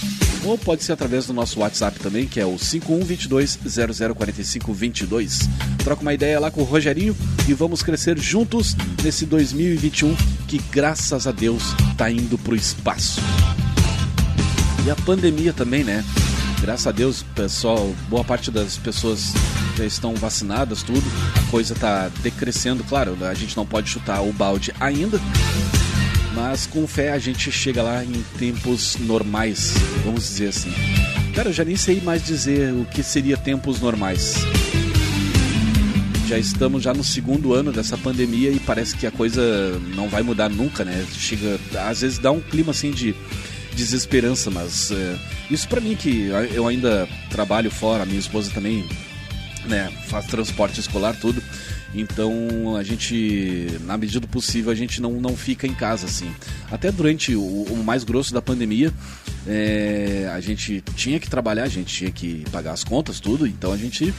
ou 0.45 0.57
pode 0.57 0.85
ser 0.85 0.93
através 0.93 1.27
do 1.27 1.33
nosso 1.33 1.59
WhatsApp 1.61 1.99
também, 1.99 2.27
que 2.27 2.39
é 2.39 2.47
o 2.47 2.59
5122 2.59 3.59
004522. 4.15 5.49
Troca 5.83 6.03
uma 6.03 6.15
ideia 6.15 6.39
lá 6.39 6.51
com 6.51 6.61
o 6.61 6.65
Rogerinho 6.65 7.17
e 7.49 7.53
vamos 7.53 7.83
crescer 7.83 8.17
juntos 8.19 8.77
nesse 9.03 9.27
2021 9.27 10.15
que 10.47 10.59
graças 10.71 11.27
a 11.27 11.33
Deus 11.33 11.75
tá 11.97 12.09
indo 12.11 12.39
pro 12.39 12.55
espaço. 12.55 13.21
E 14.87 14.91
a 14.91 14.95
pandemia 14.95 15.53
também, 15.53 15.83
né? 15.83 16.05
Graças 16.61 16.87
a 16.87 16.93
Deus, 16.93 17.23
pessoal, 17.35 17.93
boa 18.09 18.25
parte 18.25 18.51
das 18.51 18.79
pessoas 18.79 19.33
já 19.77 19.85
estão 19.85 20.15
vacinadas, 20.15 20.83
tudo. 20.83 21.05
A 21.35 21.51
coisa 21.51 21.75
tá 21.75 22.11
decrescendo, 22.23 22.83
claro, 22.85 23.17
a 23.25 23.35
gente 23.35 23.57
não 23.57 23.67
pode 23.67 23.91
chutar 23.91 24.23
o 24.23 24.33
balde 24.33 24.73
ainda. 24.81 25.21
Mas 26.37 26.67
com 26.67 26.87
fé 26.87 27.13
a 27.13 27.19
gente 27.19 27.51
chega 27.51 27.83
lá 27.83 28.05
em 28.05 28.23
tempos 28.39 28.97
normais, 28.99 29.73
vamos 30.05 30.25
dizer 30.25 30.49
assim. 30.49 30.71
Cara, 31.35 31.49
eu 31.49 31.53
já 31.53 31.65
nem 31.65 31.77
sei 31.77 31.99
mais 32.03 32.23
dizer 32.25 32.75
o 32.75 32.85
que 32.85 33.03
seria 33.03 33.39
tempos 33.39 33.81
normais. 33.81 34.35
Já 36.29 36.39
estamos 36.39 36.83
já 36.83 36.93
no 36.93 37.03
segundo 37.03 37.55
ano 37.55 37.73
dessa 37.73 37.97
pandemia 37.97 38.51
e 38.51 38.61
parece 38.61 38.97
que 38.97 39.07
a 39.07 39.11
coisa 39.11 39.81
não 39.95 40.09
vai 40.09 40.23
mudar 40.23 40.51
nunca, 40.51 40.85
né? 40.85 41.07
Chega, 41.15 41.59
às 41.89 42.03
vezes 42.03 42.19
dá 42.19 42.31
um 42.31 42.41
clima 42.41 42.73
assim 42.73 42.91
de 42.91 43.15
desesperança, 43.75 44.51
mas 44.51 44.91
é, 44.91 45.17
isso 45.51 45.67
para 45.69 45.81
mim 45.81 45.95
que 45.95 46.29
eu 46.53 46.67
ainda 46.67 47.09
trabalho 47.31 47.71
fora, 47.71 48.05
minha 48.05 48.19
esposa 48.19 48.51
também, 48.51 48.85
né, 49.67 49.91
faz 50.09 50.27
transporte 50.27 50.81
escolar 50.81 51.15
tudo. 51.21 51.43
Então 51.97 52.77
a 52.77 52.83
gente, 52.83 53.67
na 53.81 53.97
medida 53.97 54.21
do 54.21 54.29
possível, 54.29 54.71
a 54.71 54.75
gente 54.75 55.01
não, 55.01 55.13
não 55.13 55.35
fica 55.35 55.67
em 55.67 55.75
casa 55.75 56.07
assim. 56.07 56.31
Até 56.71 56.93
durante 56.93 57.35
o, 57.35 57.43
o 57.43 57.83
mais 57.83 58.05
grosso 58.05 58.35
da 58.35 58.43
pandemia, 58.43 58.93
é, 59.47 60.31
a 60.33 60.41
gente 60.41 60.83
tinha 60.95 61.19
que 61.19 61.31
trabalhar, 61.31 61.63
a 61.63 61.69
gente 61.69 61.95
tinha 61.95 62.11
que 62.11 62.45
pagar 62.53 62.73
as 62.73 62.85
contas, 62.85 63.19
tudo. 63.19 63.47
Então 63.47 63.73
a 63.73 63.79
gente 63.79 64.13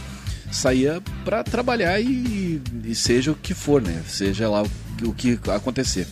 saía 0.51 1.01
para 1.23 1.43
trabalhar 1.43 1.99
e, 2.01 2.59
e, 2.83 2.95
seja 2.95 3.31
o 3.31 3.35
que 3.35 3.53
for, 3.53 3.79
né? 3.79 4.01
Seja 4.07 4.49
lá 4.49 4.63
o, 4.63 4.69
o 5.03 5.13
que 5.13 5.39
acontecer. 5.53 6.07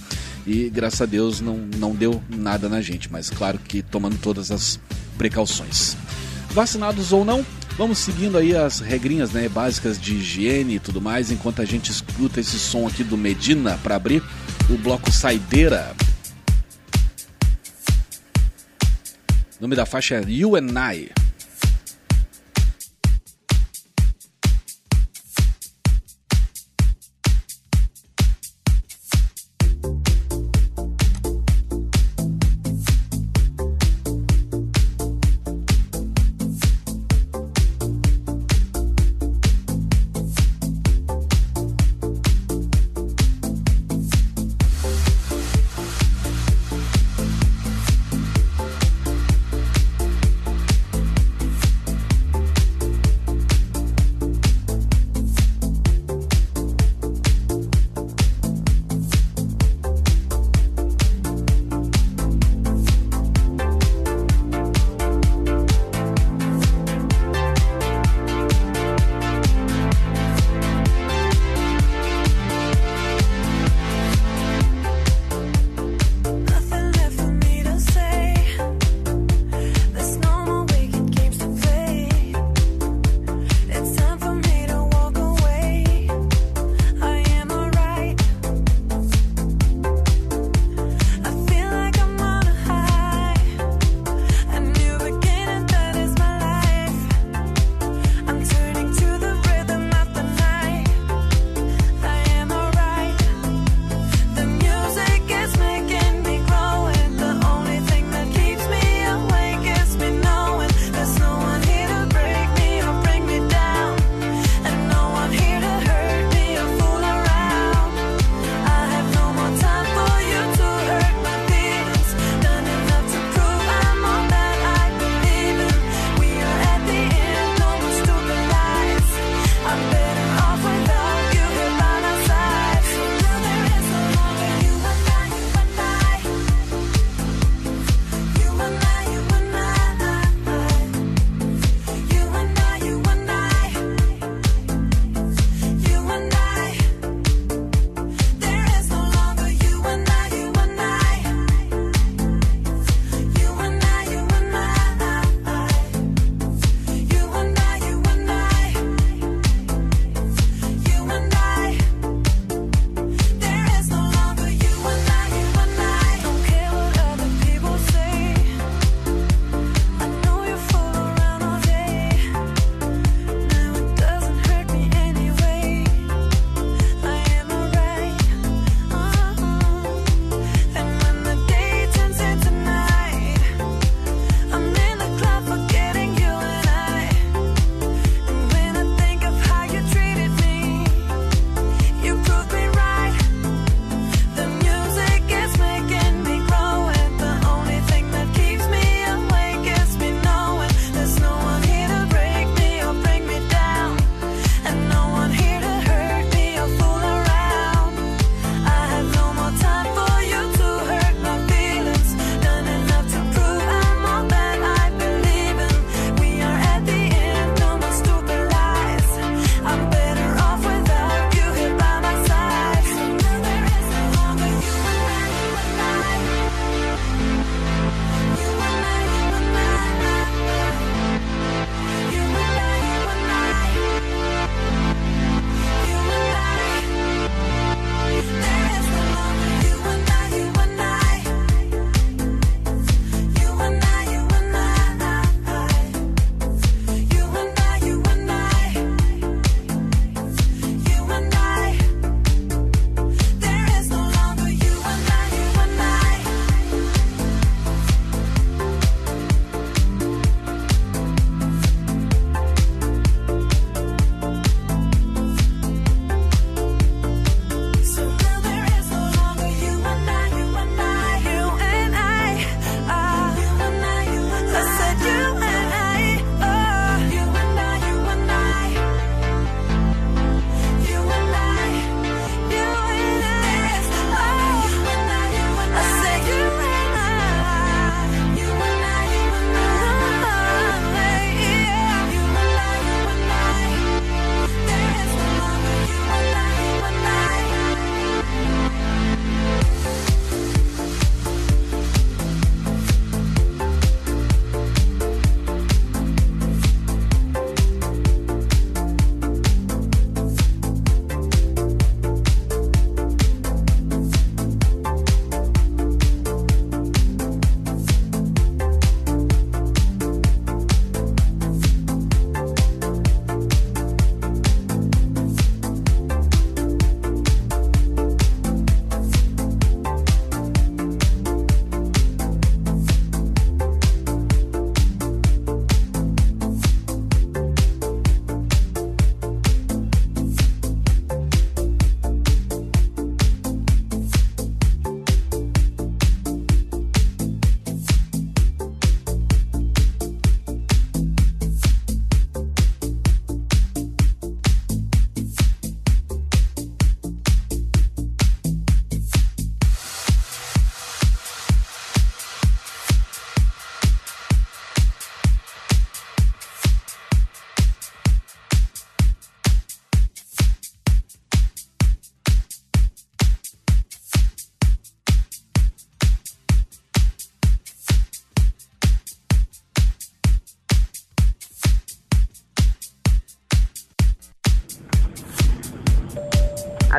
E 0.46 0.70
graças 0.70 1.02
a 1.02 1.06
Deus 1.08 1.42
não, 1.42 1.58
não 1.78 1.96
deu 1.96 2.22
nada 2.30 2.70
na 2.70 2.80
gente, 2.80 3.12
mas 3.12 3.32
claro 3.32 3.58
que 3.58 3.82
tomando 3.82 4.18
todas 4.20 4.52
as 4.52 4.80
precauções. 5.18 5.98
Vacinados 6.52 7.12
ou 7.12 7.26
não, 7.26 7.44
vamos 7.78 7.98
seguindo 8.00 8.38
aí 8.38 8.56
as 8.56 8.80
regrinhas 8.80 9.32
né, 9.32 9.48
básicas 9.50 10.00
de 10.00 10.16
higiene 10.16 10.76
e 10.76 10.80
tudo 10.80 11.02
mais, 11.02 11.32
enquanto 11.32 11.62
a 11.62 11.66
gente 11.66 11.92
escuta 11.92 12.40
esse 12.40 12.58
som 12.58 12.88
aqui 12.88 13.04
do 13.04 13.18
Medina 13.18 13.78
para 13.84 13.96
abrir 13.96 14.24
o 14.70 14.78
bloco 14.78 15.12
Saideira. 15.12 15.96
O 19.60 19.62
nome 19.62 19.76
da 19.76 19.86
faixa 19.86 20.16
é 20.16 20.24
You 20.28 20.56
and 20.56 20.74
I. 20.94 21.25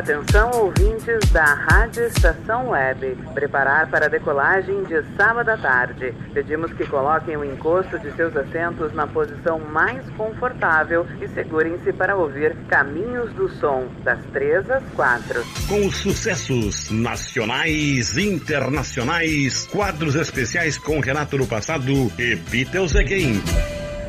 Atenção 0.07 0.49
ouvintes 0.51 1.29
da 1.33 1.43
Rádio 1.43 2.05
Estação 2.05 2.69
Web. 2.69 3.17
Preparar 3.33 3.89
para 3.89 4.05
a 4.05 4.07
decolagem 4.07 4.85
de 4.85 5.03
sábado 5.17 5.49
à 5.49 5.57
tarde. 5.57 6.13
Pedimos 6.33 6.71
que 6.71 6.87
coloquem 6.87 7.35
o 7.35 7.43
encosto 7.43 7.99
de 7.99 8.09
seus 8.13 8.33
assentos 8.33 8.93
na 8.93 9.05
posição 9.05 9.59
mais 9.59 10.09
confortável 10.11 11.05
e 11.21 11.27
segurem-se 11.27 11.91
para 11.91 12.15
ouvir 12.15 12.55
Caminhos 12.69 13.33
do 13.33 13.49
Som, 13.49 13.89
das 14.05 14.23
3 14.31 14.71
às 14.71 14.83
4. 14.95 15.43
Com 15.67 15.85
os 15.85 15.97
sucessos 15.97 16.89
nacionais, 16.89 18.17
internacionais, 18.17 19.67
quadros 19.67 20.15
especiais 20.15 20.77
com 20.77 21.01
Renato 21.01 21.37
no 21.37 21.45
passado 21.45 21.91
e 22.17 22.33
Beatles 22.33 22.95
Again. 22.95 23.41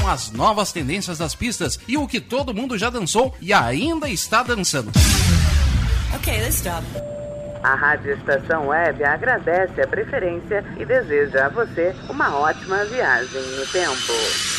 com 0.00 0.08
as 0.08 0.30
novas 0.30 0.72
tendências 0.72 1.18
das 1.18 1.34
pistas 1.34 1.78
e 1.88 1.96
o 1.96 2.06
que 2.06 2.20
todo 2.20 2.54
mundo 2.54 2.78
já 2.78 2.90
dançou 2.90 3.34
e 3.40 3.52
ainda 3.52 4.08
está 4.08 4.42
dançando. 4.42 4.90
Ok, 6.14 6.36
let's 6.40 6.56
stop. 6.56 6.84
A 7.62 7.74
Rádio 7.74 8.12
Estação 8.12 8.68
Web 8.68 9.02
agradece 9.02 9.80
a 9.80 9.86
preferência 9.86 10.64
e 10.78 10.84
deseja 10.84 11.46
a 11.46 11.48
você 11.48 11.94
uma 12.08 12.36
ótima 12.36 12.84
viagem 12.84 13.42
no 13.42 13.66
tempo. 13.66 14.55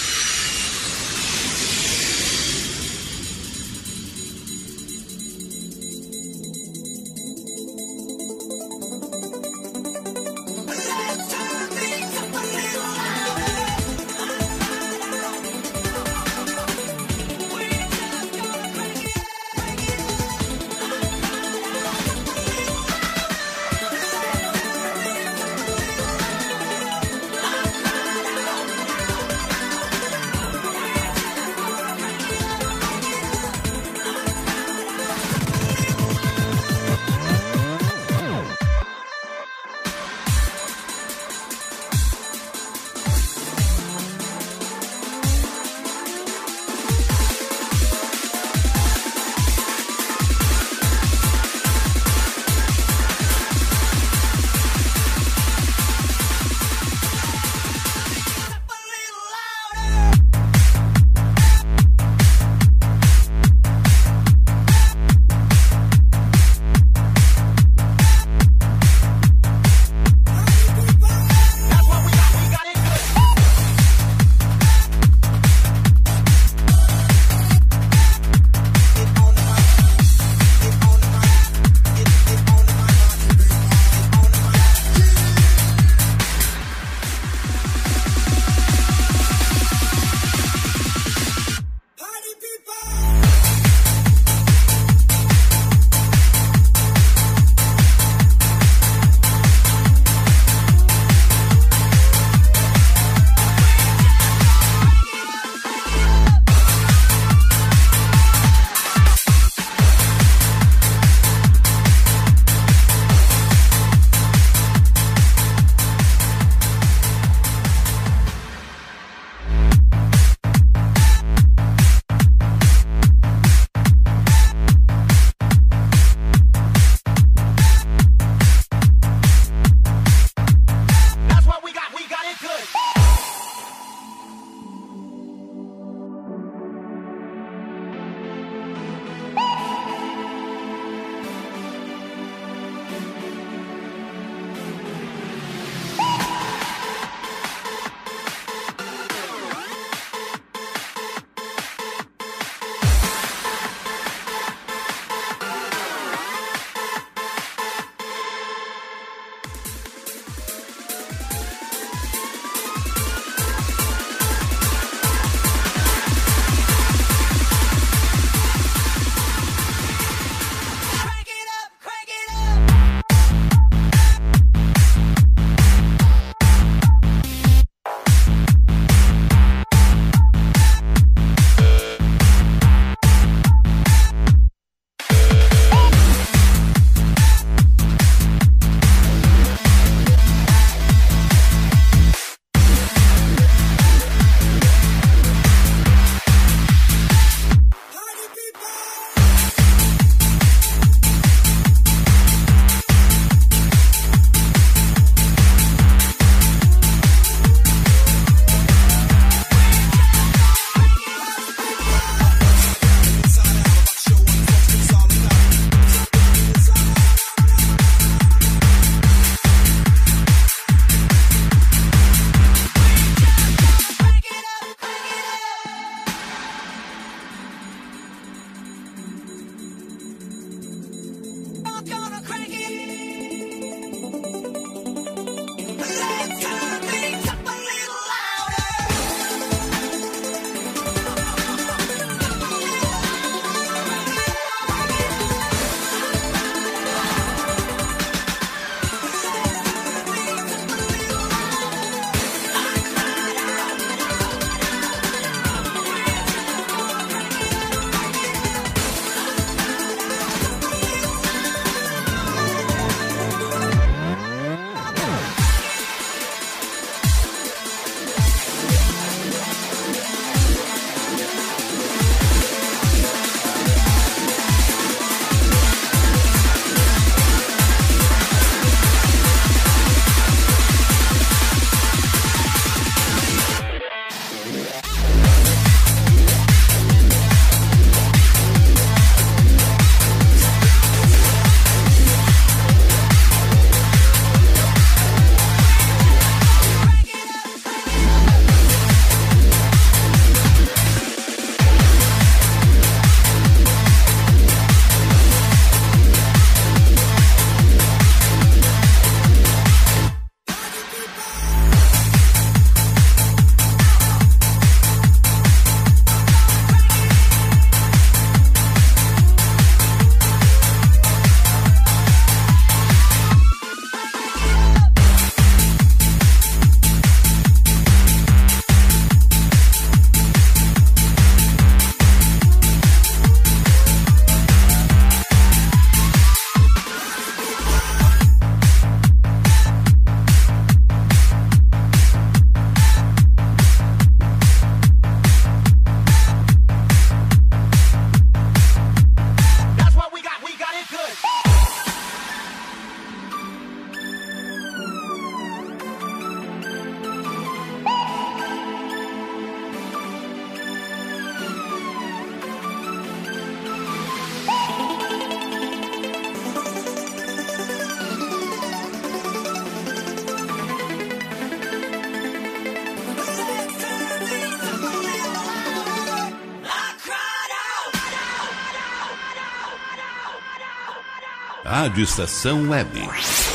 Rádio 381.88 382.04
Estação 382.04 382.70
Web. 382.70 383.00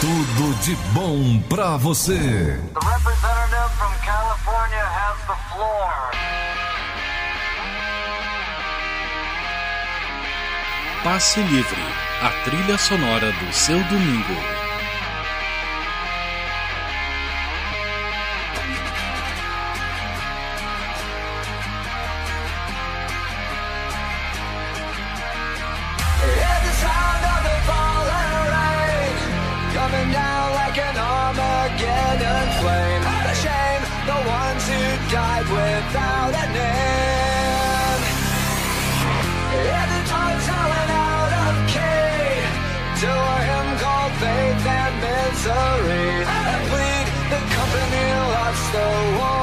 Tudo 0.00 0.54
de 0.62 0.74
bom 0.94 1.38
pra 1.50 1.76
você. 1.76 2.14
The 2.14 2.80
representative 2.80 3.70
from 3.76 3.92
California 4.02 4.86
has 4.86 5.18
the 5.26 5.36
floor. 5.52 5.92
Passe 11.04 11.40
Livre, 11.42 11.82
a 12.22 12.30
trilha 12.44 12.78
sonora 12.78 13.32
do 13.32 13.52
seu 13.52 13.78
domingo. 13.84 14.61
Misery. 45.42 46.24
Plead 46.70 47.06
the 47.32 47.40
company 47.50 48.06
lost 48.30 48.72
the 48.72 49.18
war 49.18 49.41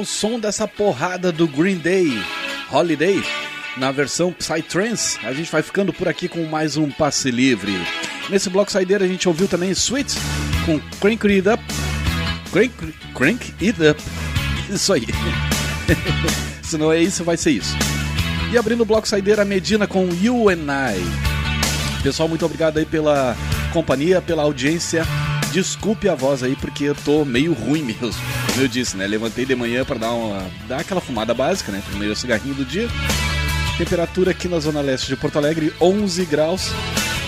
ao 0.00 0.04
som 0.06 0.40
dessa 0.40 0.66
porrada 0.66 1.30
do 1.30 1.46
Green 1.46 1.76
Day 1.76 2.10
Holiday, 2.72 3.22
na 3.76 3.92
versão 3.92 4.32
Psytrance, 4.32 5.18
a 5.22 5.30
gente 5.34 5.52
vai 5.52 5.62
ficando 5.62 5.92
por 5.92 6.08
aqui 6.08 6.26
com 6.26 6.42
mais 6.46 6.78
um 6.78 6.90
passe 6.90 7.30
livre. 7.30 7.70
Nesse 8.30 8.48
bloco 8.48 8.72
saideira 8.72 9.04
a 9.04 9.08
gente 9.08 9.28
ouviu 9.28 9.46
também 9.46 9.70
Sweet 9.72 10.16
com 10.64 10.80
Crank 11.00 11.26
It 11.26 11.46
Up. 11.46 11.62
Crank, 12.50 12.72
crank 13.14 13.54
It 13.60 13.78
Up. 13.86 14.02
Isso 14.72 14.90
aí. 14.90 15.06
Se 16.64 16.78
não 16.78 16.90
é 16.90 17.02
isso, 17.02 17.22
vai 17.22 17.36
ser 17.36 17.50
isso. 17.50 17.76
E 18.52 18.56
abrindo 18.56 18.82
o 18.82 18.86
bloco 18.86 19.06
saideira, 19.06 19.44
Medina 19.44 19.86
com 19.86 20.08
You 20.22 20.48
and 20.48 20.94
I. 20.94 22.02
Pessoal, 22.02 22.28
muito 22.28 22.46
obrigado 22.46 22.78
aí 22.78 22.86
pela 22.86 23.36
companhia, 23.72 24.22
pela 24.22 24.44
audiência. 24.44 25.04
Desculpe 25.52 26.08
a 26.08 26.14
voz 26.14 26.44
aí, 26.44 26.56
porque 26.56 26.84
eu 26.84 26.94
tô 26.94 27.24
meio 27.24 27.52
ruim 27.52 27.82
mesmo. 27.82 28.39
Como 28.60 28.68
eu 28.68 28.74
disse, 28.74 28.94
né? 28.94 29.06
Levantei 29.06 29.46
de 29.46 29.56
manhã 29.56 29.86
para 29.86 29.96
dar, 29.96 30.12
uma, 30.12 30.46
dar 30.68 30.80
aquela 30.80 31.00
fumada 31.00 31.32
básica, 31.32 31.72
né? 31.72 31.82
Primeiro 31.88 32.14
cigarrinho 32.14 32.54
do 32.54 32.62
dia. 32.62 32.88
Temperatura 33.78 34.32
aqui 34.32 34.48
na 34.48 34.58
zona 34.58 34.82
leste 34.82 35.06
de 35.06 35.16
Porto 35.16 35.38
Alegre, 35.38 35.72
11 35.80 36.26
graus. 36.26 36.70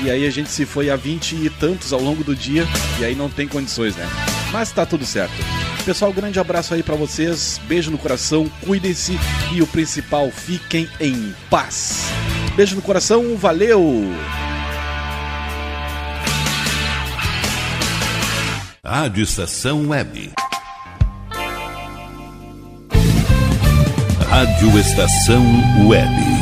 E 0.04 0.10
aí 0.10 0.26
a 0.26 0.30
gente 0.30 0.50
se 0.50 0.66
foi 0.66 0.90
a 0.90 0.96
20 0.96 1.36
e 1.36 1.48
tantos 1.48 1.90
ao 1.90 2.02
longo 2.02 2.22
do 2.22 2.36
dia. 2.36 2.66
E 3.00 3.04
aí 3.06 3.14
não 3.14 3.30
tem 3.30 3.48
condições, 3.48 3.96
né? 3.96 4.06
Mas 4.52 4.72
tá 4.72 4.84
tudo 4.84 5.06
certo. 5.06 5.32
Pessoal, 5.86 6.12
grande 6.12 6.38
abraço 6.38 6.74
aí 6.74 6.82
para 6.82 6.96
vocês. 6.96 7.59
Beijo 7.66 7.90
no 7.90 7.96
coração, 7.96 8.46
cuidem-se 8.66 9.18
e 9.54 9.62
o 9.62 9.66
principal, 9.66 10.30
fiquem 10.30 10.86
em 11.00 11.34
paz. 11.48 12.09
Beijo 12.54 12.76
no 12.76 12.82
coração, 12.82 13.38
valeu! 13.38 14.04
Rádio 18.84 19.22
Estação 19.22 19.88
Web. 19.88 20.30
Rádio 24.43 24.77
Estação 24.77 25.44
Web. 25.86 26.41